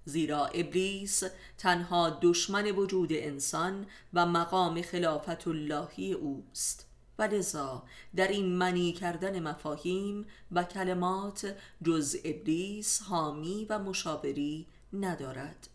[0.05, 1.23] زیرا ابلیس
[1.57, 6.87] تنها دشمن وجود انسان و مقام خلافت اللهی اوست.
[7.19, 7.83] و لذا
[8.15, 15.69] در این منی کردن مفاهیم و کلمات جز ابلیس حامی و مشاوری ندارد.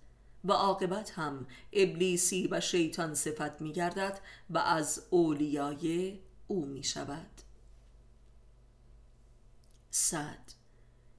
[0.44, 4.20] و عاقبت هم ابلیسی و شیطان صفت می گردد
[4.50, 7.30] و از اولیای او می شود
[9.90, 10.52] صد.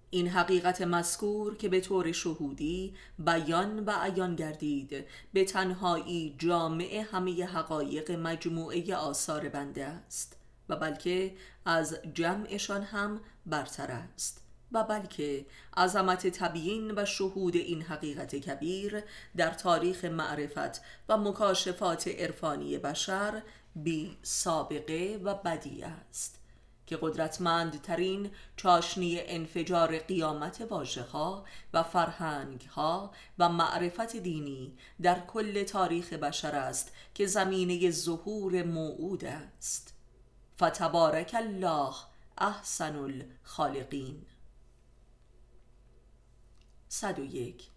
[0.10, 7.46] این حقیقت مذکور که به طور شهودی بیان و عیان گردید به تنهایی جامع همه
[7.46, 10.38] حقایق مجموعه آثار بنده است
[10.70, 14.43] و بلکه از جمعشان هم برتر است.
[14.74, 15.46] و بلکه
[15.78, 19.04] عظمت تبیین و شهود این حقیقت کبیر
[19.38, 23.42] در تاریخ معرفت و مکاشفات عرفانی بشر
[23.76, 26.40] بی سابقه و بدی است
[26.88, 35.64] که قدرتمندترین چاشنی انفجار قیامت واژه ها و فرهنگ ها و معرفت دینی در کل
[35.64, 39.94] تاریخ بشر است که زمینه ظهور موعود است.
[40.62, 41.94] فتبارک الله
[42.38, 44.26] احسن الخالقین.
[46.94, 47.70] 101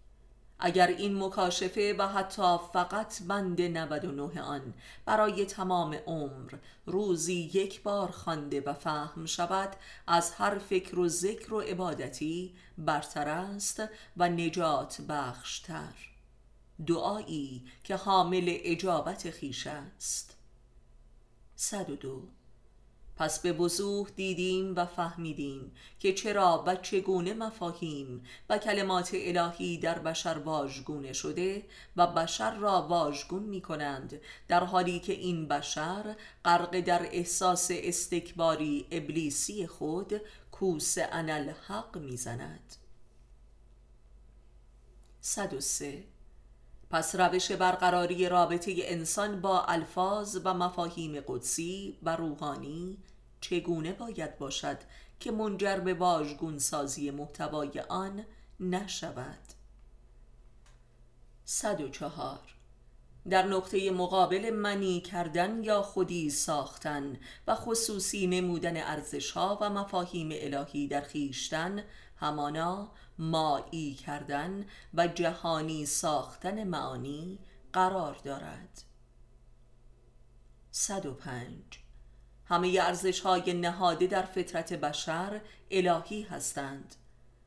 [0.59, 4.73] اگر این مکاشفه و حتی فقط بند 99 آن
[5.05, 6.53] برای تمام عمر
[6.85, 9.75] روزی یک بار خوانده و فهم شود
[10.07, 13.83] از هر فکر و ذکر و عبادتی برتر است
[14.17, 15.93] و نجات بخشتر.
[16.87, 20.37] دعایی که حامل اجابت خیش است.
[21.55, 22.36] 102
[23.17, 29.99] پس به وضوح دیدیم و فهمیدیم که چرا و چگونه مفاهیم و کلمات الهی در
[29.99, 31.63] بشر واژگونه شده
[31.95, 36.15] و بشر را واژگون می کنند در حالی که این بشر
[36.45, 42.75] غرق در احساس استکباری ابلیسی خود کوس انل حق می‌زند
[45.21, 46.16] 103
[46.89, 52.97] پس روش برقراری رابطه انسان با الفاظ و مفاهیم قدسی و روحانی
[53.41, 54.77] چگونه باید باشد
[55.19, 58.25] که منجر به واژگون سازی محتوای آن
[58.59, 59.39] نشود؟
[61.45, 62.39] 104
[63.29, 67.17] در نقطه مقابل منی کردن یا خودی ساختن
[67.47, 71.83] و خصوصی نمودن ارزش ها و مفاهیم الهی در خیشتن
[72.17, 77.39] همانا مایی کردن و جهانی ساختن معانی
[77.73, 78.83] قرار دارد.
[80.71, 81.79] 105
[82.45, 85.41] همه ارزش های نهاده در فطرت بشر
[85.71, 86.95] الهی هستند.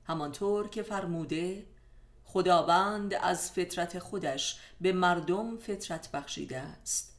[0.04, 1.66] همانطور که فرموده
[2.24, 7.09] خداوند از فطرت خودش به مردم فطرت بخشیده است.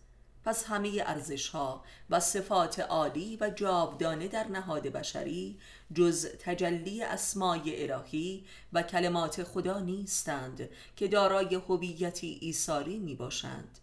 [0.45, 5.59] پس همه ارزش ها و صفات عالی و جاودانه در نهاد بشری
[5.93, 13.77] جز تجلی اسمای الهی و کلمات خدا نیستند که دارای هویتی ایثاری می باشند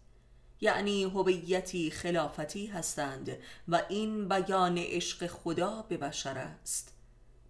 [0.61, 3.37] یعنی هویتی خلافتی هستند
[3.69, 6.93] و این بیان عشق خدا به بشر است.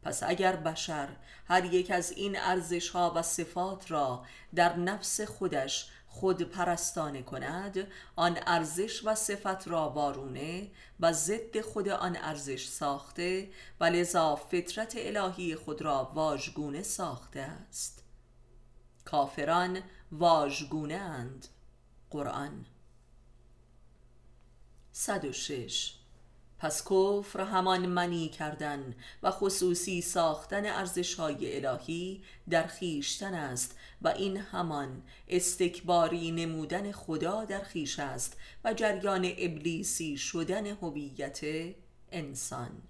[0.03, 1.09] پس اگر بشر
[1.49, 5.91] هر یک از این ارزش ها و صفات را در نفس خودش
[6.21, 13.51] خود پرستانه کند آن ارزش و صفت را وارونه و ضد خود آن ارزش ساخته
[13.81, 18.03] و لذا فطرت الهی خود را واژگونه ساخته است.
[19.05, 19.81] کافران
[20.13, 21.49] واژگونه اند
[22.11, 22.67] قرآن
[24.93, 25.98] 106
[26.59, 34.37] پس کفر همان منی کردن و خصوصی ساختن ارزشهای الهی در خیشتن است و این
[34.37, 41.41] همان استکباری نمودن خدا در خیش است و جریان ابلیسی شدن هویت
[42.13, 42.83] انسان.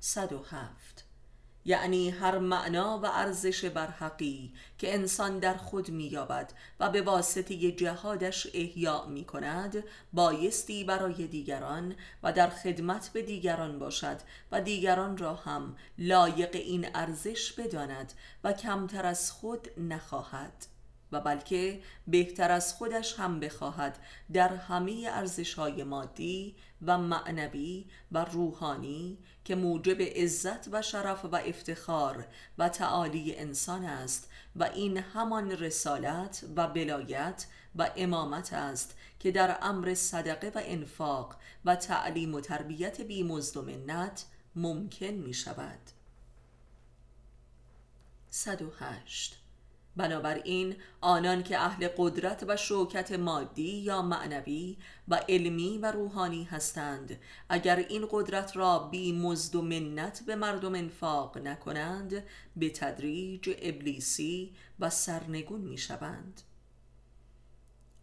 [0.00, 0.99] 107
[1.64, 8.46] یعنی هر معنا و ارزش برحقی که انسان در خود مییابد و به واسطه جهادش
[8.54, 14.16] احیاء می کند بایستی برای دیگران و در خدمت به دیگران باشد
[14.52, 18.12] و دیگران را هم لایق این ارزش بداند
[18.44, 20.69] و کمتر از خود نخواهد.
[21.12, 23.98] و بلکه بهتر از خودش هم بخواهد
[24.32, 26.56] در همه ارزش های مادی
[26.86, 32.26] و معنوی و روحانی که موجب عزت و شرف و افتخار
[32.58, 37.46] و تعالی انسان است و این همان رسالت و بلایت
[37.76, 44.24] و امامت است که در امر صدقه و انفاق و تعلیم و تربیت بی منت
[44.56, 45.78] ممکن می شود
[48.30, 49.39] 108
[50.00, 54.76] بنابراین آنان که اهل قدرت و شوکت مادی یا معنوی
[55.08, 60.74] و علمی و روحانی هستند اگر این قدرت را بی مزد و منت به مردم
[60.74, 62.24] انفاق نکنند
[62.56, 66.40] به تدریج ابلیسی و سرنگون می شوند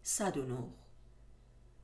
[0.02, 0.54] 109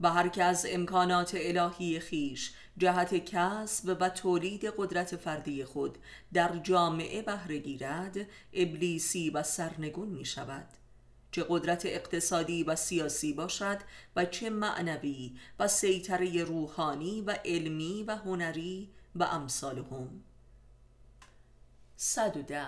[0.01, 5.99] و هر که از امکانات الهی خیش جهت کسب و تولید قدرت فردی خود
[6.33, 8.17] در جامعه بهره گیرد
[8.53, 10.69] ابلیسی و سرنگون می شود.
[11.31, 13.79] چه قدرت اقتصادی و سیاسی باشد
[14.17, 20.25] و چه معنوی و سیطره روحانی و علمی و هنری و امثالهم.
[21.97, 22.67] 110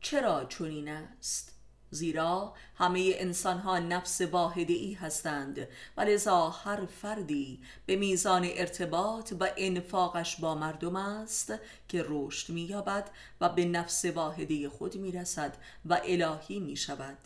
[0.00, 1.51] چرا چنین است؟
[1.94, 5.68] زیرا همه انسان ها نفس واحده ای هستند.
[5.96, 11.54] و لذا هر فردی به میزان ارتباط و انفاقش با مردم است
[11.88, 17.18] که رشد مییابد و به نفس واحده خود می‌رسد و الهی می شود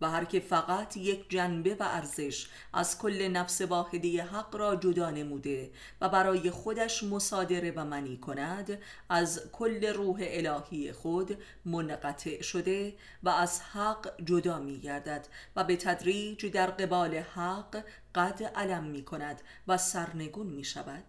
[0.00, 5.10] و هر که فقط یک جنبه و ارزش از کل نفس واحده حق را جدا
[5.10, 5.70] نموده
[6.00, 8.78] و برای خودش مصادره و منی کند
[9.08, 15.76] از کل روح الهی خود منقطع شده و از حق جدا می گردد و به
[15.76, 17.84] تدریج در قبال حق
[18.14, 21.04] قد علم می کند و سرنگون می شود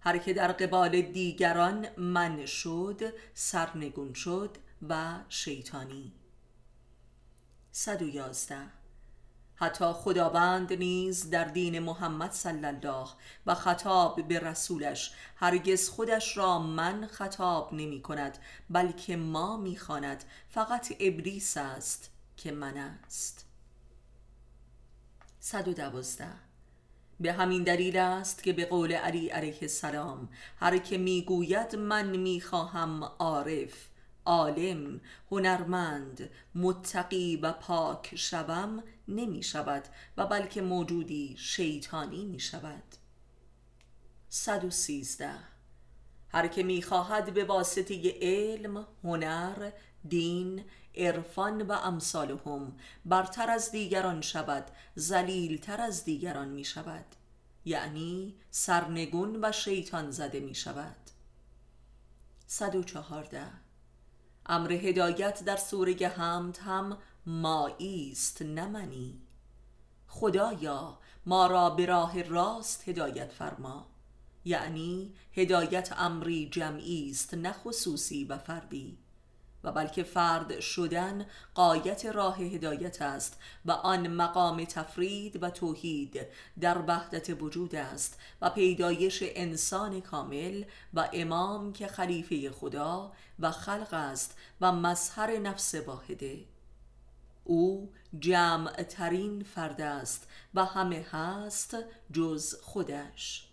[0.00, 4.56] هر که در قبال دیگران من شد سرنگون شد
[4.88, 6.19] و شیطانی.
[7.72, 8.56] 111
[9.54, 13.08] حتی خداوند نیز در دین محمد صلی الله
[13.46, 18.38] و خطاب به رسولش هرگز خودش را من خطاب نمی کند
[18.70, 23.46] بلکه ما می خاند فقط ابلیس است که من است.
[25.40, 26.26] 112
[27.20, 30.28] به همین دلیل است که به قول علی علیه السلام
[30.60, 33.89] هر که می‌گوید من می‌خواهم عارف.
[34.24, 35.00] عالم
[35.30, 39.84] هنرمند متقی و پاک شوم نمی شود
[40.16, 42.82] و بلکه موجودی شیطانی می شود.
[44.28, 45.30] 113
[46.28, 49.70] هر که می خواهد به واسطه علم، هنر،
[50.08, 50.64] دین،
[50.94, 57.04] عرفان و امثالهم برتر از دیگران شود زلیلتر از دیگران می شود.
[57.64, 60.96] یعنی سرنگون و شیطان زده می شود.
[62.46, 63.46] 114
[64.46, 69.20] امر هدایت در سوره حمد هم مایی است نمنی
[70.06, 73.86] خدایا ما را به راه راست هدایت فرما.
[74.44, 78.98] یعنی هدایت امری جمعی است نه خصوصی و فردی.
[79.64, 86.20] و بلکه فرد شدن قایت راه هدایت است و آن مقام تفرید و توحید
[86.60, 93.94] در وحدت وجود است و پیدایش انسان کامل و امام که خلیفه خدا و خلق
[93.94, 96.38] است و مظهر نفس واحده.
[97.44, 101.76] او جمع ترین فرد است و همه هست
[102.12, 103.49] جز خودش.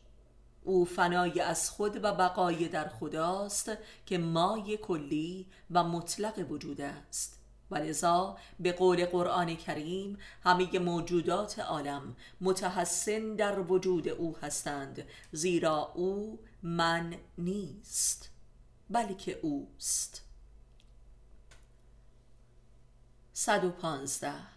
[0.67, 3.71] او فنای از خود و بقای در خداست
[4.05, 7.39] که مای کلی و مطلق وجود است.
[7.71, 15.91] و لذا به قول قرآن کریم همه موجودات عالم متحسن در وجود او هستند زیرا
[15.95, 18.29] او من نیست
[18.89, 20.21] بلکه اوست.
[23.33, 24.56] 115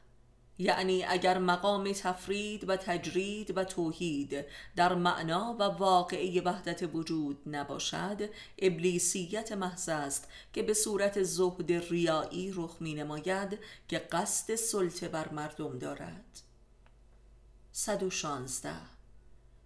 [0.60, 4.44] یعنی اگر مقام تفرید و تجرید و توحید
[4.76, 12.52] در معنا و واقعی وحدت وجود نباشد ابلیسیت محض است که به صورت زهد ریایی
[12.56, 13.58] رخ می نماید
[13.88, 16.40] که قصد سلطه بر مردم دارد.
[17.72, 18.74] 116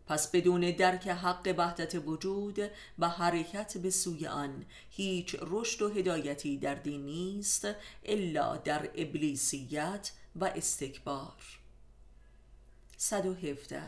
[0.07, 2.59] پس بدون درک حق وحدت وجود
[2.99, 7.69] و حرکت به سوی آن هیچ رشد و هدایتی در دین نیست
[8.05, 11.43] الا در ابلیسیت و استکبار.
[12.97, 13.83] 117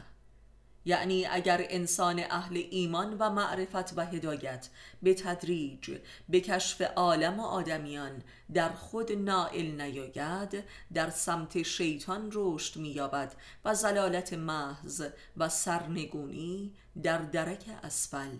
[0.86, 4.68] یعنی اگر انسان اهل ایمان و معرفت و هدایت
[5.02, 8.22] به تدریج به کشف عالم و آدمیان
[8.54, 13.34] در خود نائل نیاید در سمت شیطان رشد مییابد
[13.64, 15.02] و زلالت محض
[15.36, 16.72] و سرنگونی
[17.02, 18.36] در درک اسفل.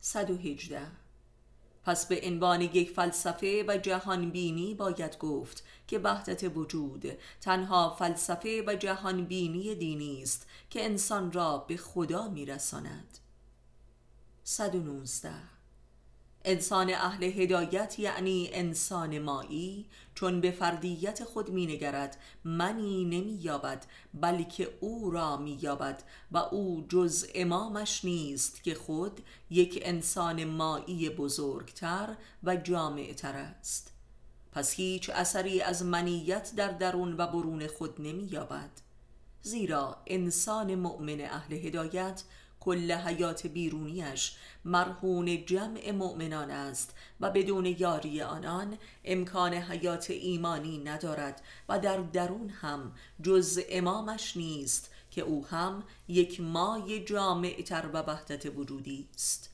[0.00, 1.05] 118
[1.86, 7.06] پس به عنوان یک فلسفه و جهان بینی باید گفت که وحدت وجود
[7.40, 13.18] تنها فلسفه و جهان بینی دینی است که انسان را به خدا میرساند.
[14.44, 15.30] 119
[16.44, 25.10] انسان اهل هدایت یعنی انسان مایی چون به فردیت خود مینگرد منی نمییابد بلکه او
[25.10, 26.02] را مییابد
[26.32, 33.92] و او جز امامش نیست که خود یک انسان مایی بزرگتر و جامعتر است.
[34.52, 38.70] پس هیچ اثری از منیت در درون و برون خود نمییابد.
[39.42, 42.22] زیرا انسان مؤمن اهل هدایت
[42.66, 51.42] کل حیات بیرونیش مرهون جمع مؤمنان است و بدون یاری آنان امکان حیات ایمانی ندارد
[51.68, 52.92] و در درون هم
[53.22, 59.50] جز امامش نیست که او هم یک مای جامع تر و وحدت وجودی است.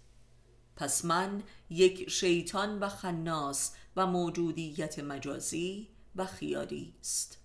[0.77, 7.39] پس من یک شیطان و خناس و موجودیت مجازی و خیالی است.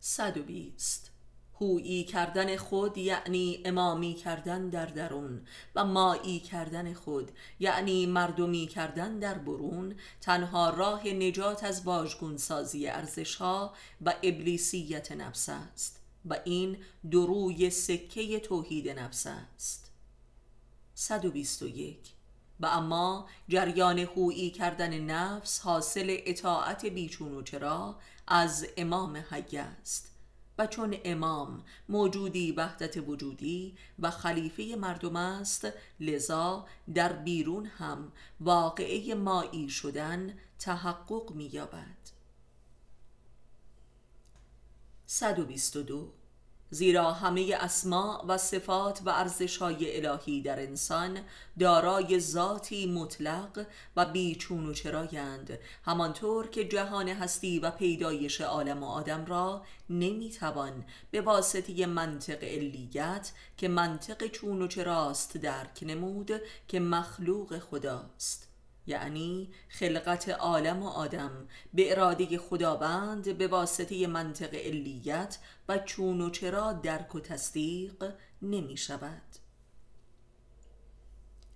[0.00, 1.13] 120
[1.60, 5.40] هویی کردن خود یعنی امامی کردن در درون
[5.74, 7.30] و مایی کردن خود
[7.60, 13.74] یعنی مردمی کردن در برون تنها راه نجات از باجگون سازی ارزش ها
[14.04, 16.76] و ابلیسیت نفس است و این
[17.10, 19.90] دروی سکه توحید نفس است.
[20.94, 21.98] 121
[22.60, 30.13] و اما جریان هویی کردن نفس حاصل اطاعت بیچون و چرا از امام حی است.
[30.58, 35.68] و چون امام موجودی وحدت وجودی و خلیفه مردم است
[36.00, 42.14] لذا در بیرون هم واقعه مایی شدن تحقق می‌یابد.
[45.06, 46.12] 122
[46.74, 51.18] زیرا همه اسما و صفات و ارزشهای الهی در انسان
[51.58, 53.66] دارای ذاتی مطلق
[53.96, 60.84] و بیچون و چرایند همانطور که جهان هستی و پیدایش عالم و آدم را نمی‌توان
[61.10, 66.30] به واسطه منطق علیت که منطق چون و چراست درک نمود
[66.68, 68.53] که مخلوق خداست.
[68.86, 71.48] یعنی خلقت عالم و آدم.
[71.74, 78.76] به اراده خداوند به واسطه منطق علیت و چون و چرا درک و تصدیق نمی
[78.76, 79.22] شود.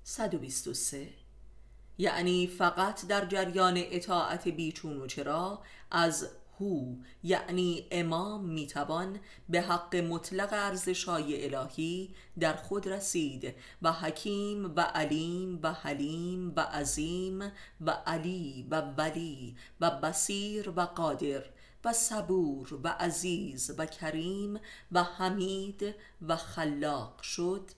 [0.02, 1.08] 123
[1.98, 6.28] یعنی فقط در جریان اطاعت بیچون و چرا از
[6.60, 14.80] هو یعنی امام می‌توان به حق مطلق ارزشهای الهی در خود رسید و حکیم و
[14.80, 21.44] علیم و حلیم و عظیم و علی و ولی و بسیر و قادر
[21.84, 24.60] و صبور و عزیز و کریم
[24.92, 25.94] و حمید
[26.28, 27.70] و خلاق شد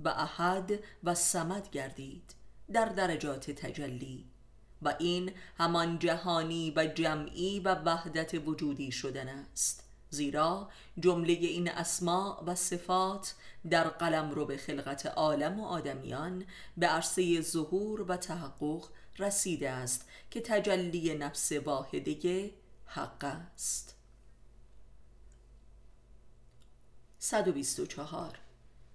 [0.00, 0.72] و احد
[1.04, 2.34] و سمد گردید
[2.72, 4.33] در درجات تجلی.
[4.84, 9.84] و این همان جهانی و جمعی و وحدت وجودی شدن است.
[10.10, 10.68] زیرا
[11.00, 13.34] جمله این اسما و صفات
[13.70, 16.44] در قلم رو به خلقت عالم و آدمیان
[16.76, 22.50] به عرصه ظهور و تحقق رسیده است که تجلی نفس واحده
[22.86, 23.94] حق است.
[27.18, 28.38] 124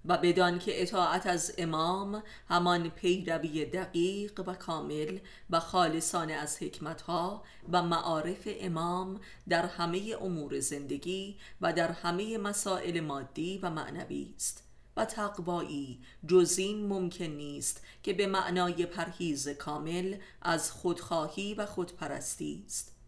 [0.05, 5.19] و بدان که اطاعت از امام همان پیروی دقیق و کامل
[5.49, 9.19] و خالصانه از حکمتها و معارف امام
[9.49, 14.63] در همه امور زندگی و در همه مسائل مادی و معنوی است
[14.97, 22.98] و تقوایی جزین ممکن نیست که به معنای پرهیز کامل از خودخواهی و خودپرستی است.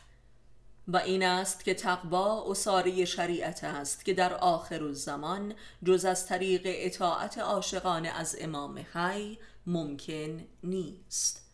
[0.87, 5.53] و این است که تقوا اصاره شریعت است که در آخر زمان
[5.83, 11.45] جز از طریق اطاعت عاشقانه از امام حی ممکن نیست.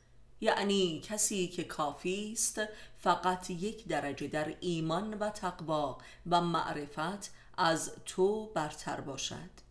[0.41, 2.61] یعنی کسی که کافی است
[2.97, 5.97] فقط یک درجه در ایمان و تقوا
[6.29, 9.67] و معرفت از تو برتر باشد.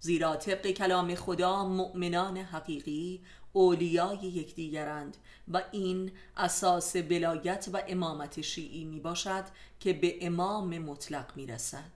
[0.00, 5.16] زیرا طبق کلام خدا مؤمنان حقیقی اولیای یکدیگرند
[5.52, 9.44] و این اساس بلایت و امامت شیعی می باشد
[9.80, 11.92] که به امام مطلق می رسد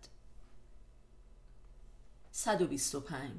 [2.31, 3.33] 125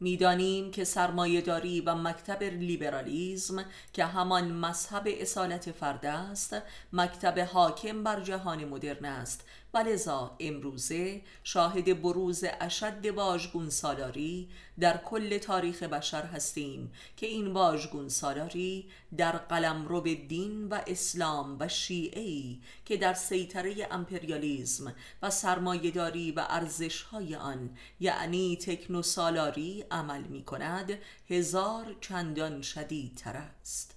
[0.00, 6.56] می‌دانیم که سرمایهداری و مکتب لیبرالیزم که همان مذهب اصالت فرد است
[6.92, 9.44] مکتب حاکم بر جهان مدرن است.
[9.74, 14.48] و لذا امروزه شاهد بروز اشد واژگون سالاری
[14.80, 20.80] در کل تاریخ بشر هستیم که این واژگون سالاری در قلم رو به دین و
[20.86, 29.84] اسلام و شیعی که در سیطره امپریالیزم و سرمایهداری و ارزشهای آن یعنی تکنو سالاری
[29.90, 30.98] عمل می کند
[31.28, 33.93] هزار چندان شدیدتر است.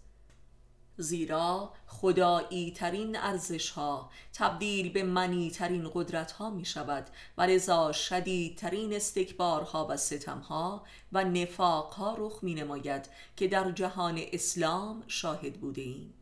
[0.98, 7.92] زیرا خدایی ترین ارزش ها تبدیل به منی ترین قدرت ها می شود و رضا
[7.92, 10.84] شدید ترین استکبارها و ستم ها
[11.14, 16.14] و نفاق ها رخ می نماید که در جهان اسلام شاهد بوده ایم.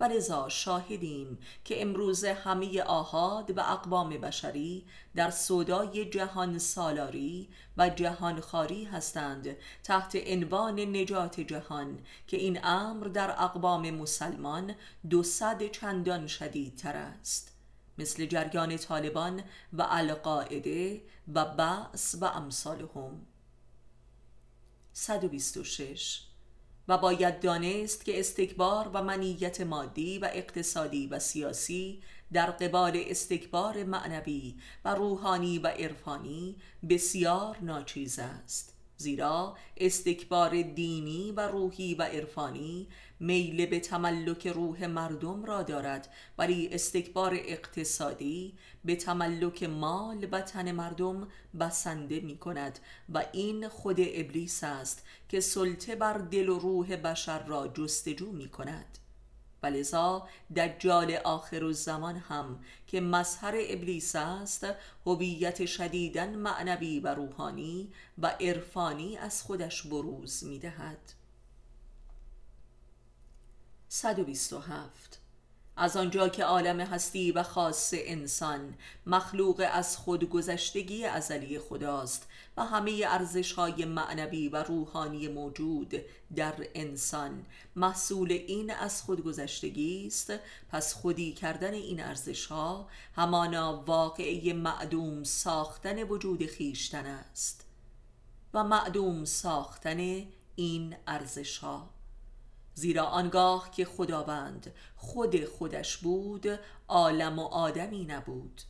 [0.00, 7.88] و لذا شاهدیم که امروز همه آهاد و اقوام بشری در صدای جهان سالاری و
[7.88, 14.74] جهان خاری هستند تحت عنوان نجات جهان که این امر در اقوام مسلمان
[15.10, 17.50] دو صد چندان شدیدتر است.
[17.98, 19.42] مثل جریان طالبان
[19.72, 21.02] و القاعده
[21.34, 23.26] و بعث و امثالهم.
[24.92, 26.33] 126
[26.88, 33.84] و باید دانست که استکبار و منیت مادی و اقتصادی و سیاسی در قبال استکبار
[33.84, 34.54] معنوی
[34.84, 36.56] و روحانی و عرفانی
[36.88, 42.88] بسیار ناچیز است زیرا استکبار دینی و روحی و عرفانی
[43.20, 46.08] میل به تملک روح مردم را دارد
[46.38, 48.54] ولی استکبار اقتصادی
[48.84, 51.28] به تملک مال و تن مردم
[51.60, 52.78] بسنده می کند
[53.14, 58.48] و این خود ابلیس است که سلطه بر دل و روح بشر را جستجو می
[58.48, 58.98] کند
[59.62, 64.66] و لذا دجال آخر الزمان هم که مظهر ابلیس است
[65.06, 71.12] هویت شدیدن معنوی و روحانی و عرفانی از خودش بروز می دهد
[73.94, 75.20] 127
[75.76, 78.74] از آنجا که عالم هستی و خاص انسان
[79.06, 85.94] مخلوق از خودگذشتگی ازلی خداست و همه ارزش های معنوی و روحانی موجود
[86.36, 87.46] در انسان.
[87.76, 90.32] محصول این از خودگذشتگی است.
[90.68, 97.64] پس خودی کردن این ارزش ها همانا واقعی معدوم ساختن وجود خیشتن است.
[98.54, 100.26] و معدوم ساختن
[100.56, 101.93] این ارزش ها
[102.74, 106.46] زیرا آنگاه که خداوند خود خودش بود
[106.88, 108.62] عالم و آدمی نبود.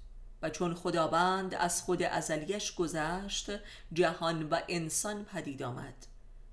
[0.42, 3.50] و چون خداوند از خود ازلیش گذشت
[3.92, 6.06] جهان و انسان پدید آمد.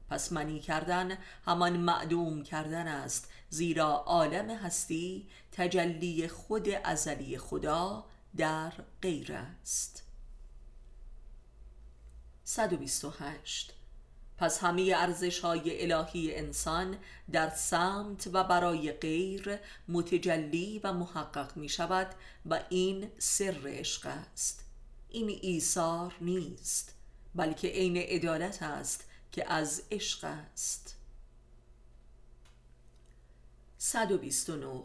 [0.09, 3.29] پس منی کردن همان معدوم کردن است.
[3.49, 8.05] زیرا عالم هستی تجلی خود ازلی خدا
[8.37, 10.03] در غیر است.
[12.43, 13.73] 128
[14.41, 16.97] پس همه ارزش های الهی انسان
[17.31, 22.15] در سمت و برای غیر متجلی و محقق می شود
[22.45, 24.65] و این سر عشق است.
[25.09, 26.95] این ایثار نیست
[27.35, 30.97] بلکه عین عدالت است که از عشق است.
[33.77, 34.83] 129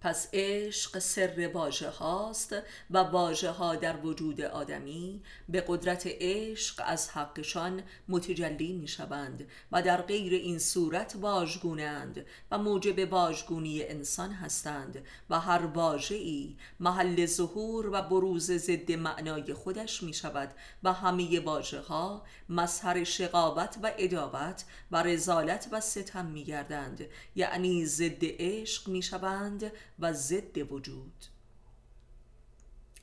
[0.00, 2.54] پس عشق سر واژه هاست
[2.90, 9.82] و واژه ها در وجود آدمی به قدرت عشق از حقشان متجلی می شوند و
[9.82, 17.86] در غیر این صورت واژگونند و موجب واژگونی انسان هستند و هر واژه‌ای محل ظهور
[17.92, 24.64] و بروز ضد معنای خودش می شود و همه واژه ها مظهر شقاوت و ادابت
[24.90, 31.24] و رزالت و ستم می گردند یعنی ضد عشق می شوند و ضد وجود.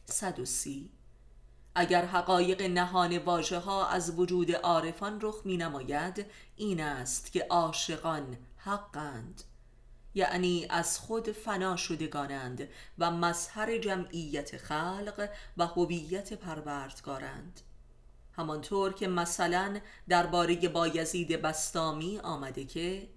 [0.06, 0.90] 130
[1.76, 6.26] اگر حقایق نهان واژه ها از وجود عارفان رخ می نماید
[6.56, 9.44] این است که عاشقان حقند
[10.16, 12.68] یعنی از خود فنا شدگانند
[12.98, 17.62] و مظهر جمعیت خلق و هویت پروردگارند.
[18.34, 19.80] همانطور که مثلا
[20.10, 23.08] درباره بایزید بستامی آمده که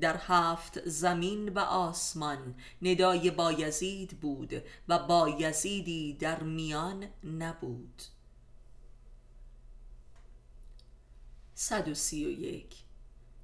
[0.00, 8.02] در هفت زمین و آسمان ندای بایزید بود و بایزیدی در میان نبود.
[11.54, 12.84] 131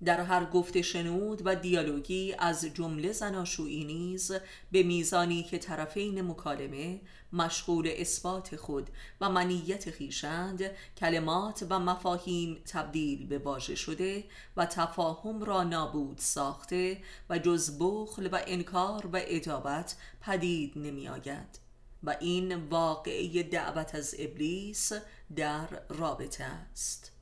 [0.05, 4.33] در هر گفت شنود و دیالوگی از جمله زناشویی نیز
[4.73, 7.01] به میزانی که طرفین مکالمه
[7.33, 10.63] مشغول اثبات خود و منیت خیشند
[10.97, 14.25] کلمات و مفاهیم تبدیل به واژه شده
[14.57, 21.61] و تفاهم را نابود ساخته و جز بخل و انکار و ادابت پدید نمی آید
[22.05, 24.93] و این واقعی دعوت از ابلیس
[25.37, 27.13] در رابطه است.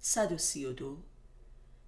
[0.00, 0.96] 132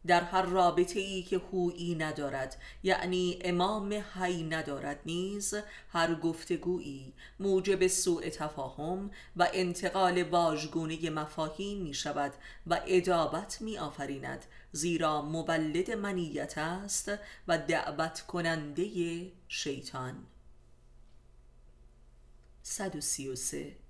[0.06, 5.54] در هر رابطه ای که هویی ندارد یعنی امام حی ندارد نیز
[5.88, 12.32] هر گفتگویی موجب سوء تفاهم و انتقال واژگونه مفاهیم می شود
[12.66, 17.12] و ادابت می آفریند زیرا مولد منیت است
[17.48, 20.26] و دعوت کننده شیطان.
[22.62, 23.83] 133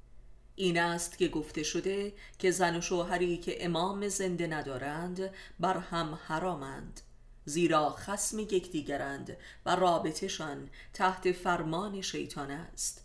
[0.56, 5.30] این است که گفته شده که زن و شوهری که امام زنده ندارند
[5.60, 7.00] بر هم حرامند
[7.44, 9.36] زیرا خسم یکدیگرند
[9.66, 13.04] و رابطشان تحت فرمان شیطان است.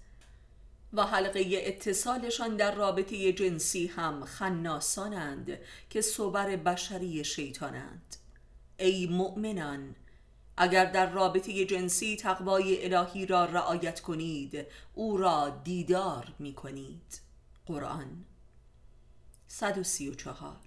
[0.93, 5.58] و حلقه اتصالشان در رابطه جنسی هم خناسانند
[5.89, 8.16] که صبر بشری شیطانند.
[8.78, 9.95] ای مؤمنان
[10.58, 17.29] اگر در رابطه جنسی تقوای الهی را رعایت کنید او را دیدار می کنید
[17.70, 18.26] قرآن.
[19.48, 20.58] 134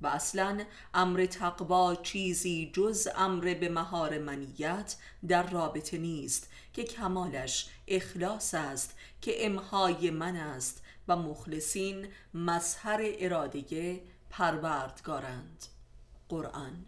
[0.00, 4.96] و اصلا امر تقوا چیزی جز امر به مهار منیت
[5.28, 14.00] در رابطه نیست که کمالش اخلاص است که امهای من است و مخلصین مظهر اراده
[14.30, 15.64] پروردگارند.
[16.28, 16.86] قرآن.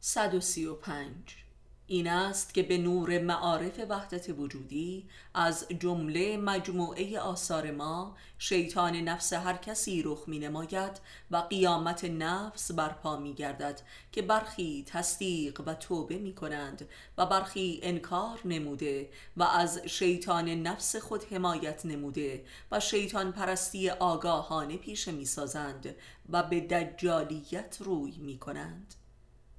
[0.00, 1.45] 135
[1.88, 9.32] این است که به نور معارف وحدت وجودی از جمله مجموعه آثار ما شیطان نفس
[9.32, 13.80] هر کسی رخ می نماید و قیامت نفس برپا می گردد
[14.12, 20.96] که برخی تصدیق و توبه می کنند و برخی انکار نموده و از شیطان نفس
[20.96, 25.94] خود حمایت نموده و شیطان پرستی آگاهانه پیشه می سازند
[26.30, 28.94] و به دجالیت روی می کنند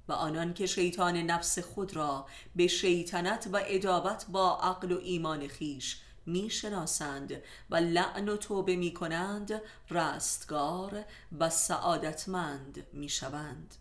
[0.08, 5.48] و آنان که شیطان نفس خود را به شیطنت و ادابت با عقل و ایمان
[5.48, 11.04] خیش می شناسند و لعن و توبه می کنند رستگار
[11.38, 13.74] و سعادتمند می شوند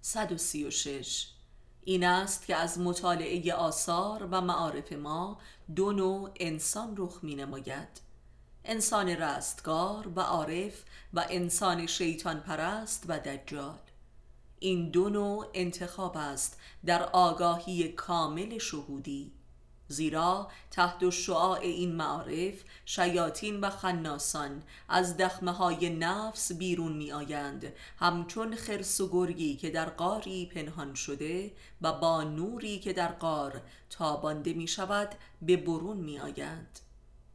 [0.00, 1.28] 136
[1.84, 5.38] این است که از مطالعه آثار و معارف ما
[5.76, 8.10] دو نوع انسان رخ می نماید
[8.64, 10.84] انسان رستگار و عارف
[11.14, 13.78] و انسان شیطان پرست و دجال.
[14.62, 19.32] این دو نوع انتخاب است در آگاهی کامل شهودی
[19.88, 22.54] زیرا تحت شعاع این معارف
[22.84, 29.70] شیاطین و خناسان از دخمه های نفس بیرون می آیند همچون خرس و گرگی که
[29.70, 31.52] در قاری پنهان شده
[31.82, 35.08] و با نوری که در قار تابانده می شود
[35.42, 36.80] به برون می آیند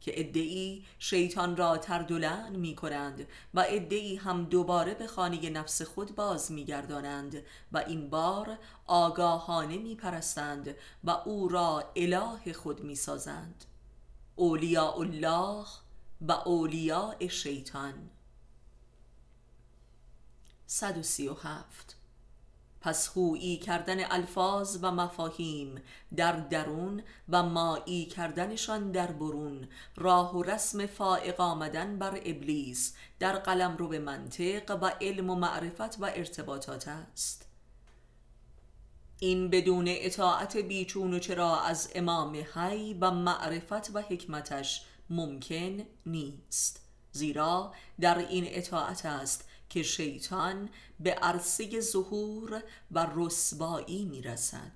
[0.06, 6.14] که ادعی شیطان را تردلن می کنند و ادعی هم دوباره به خانه نفس خود
[6.14, 7.42] باز می گردانند
[7.72, 13.64] و این بار آگاهانه می پرستند و او را اله خود می سازند
[14.36, 15.64] اولیاء الله
[16.20, 18.10] و اولیاء شیطان.
[20.66, 21.95] 137
[22.86, 25.82] پس خویی کردن الفاظ و مفاهیم
[26.16, 29.68] در درون و مایی کردنشان در برون.
[29.96, 35.34] راه و رسم فائق آمدن بر ابلیس در قلم رو به منطق و علم و
[35.34, 37.48] معرفت و ارتباطات است.
[39.18, 46.80] این بدون اطاعت بیچون و چرا از امام حی و معرفت و حکمتش ممکن نیست
[47.12, 49.45] زیرا در این اطاعت است
[49.76, 50.68] که شیطان
[51.00, 54.72] به عرصه ظهور و رسوایی می‌رسد.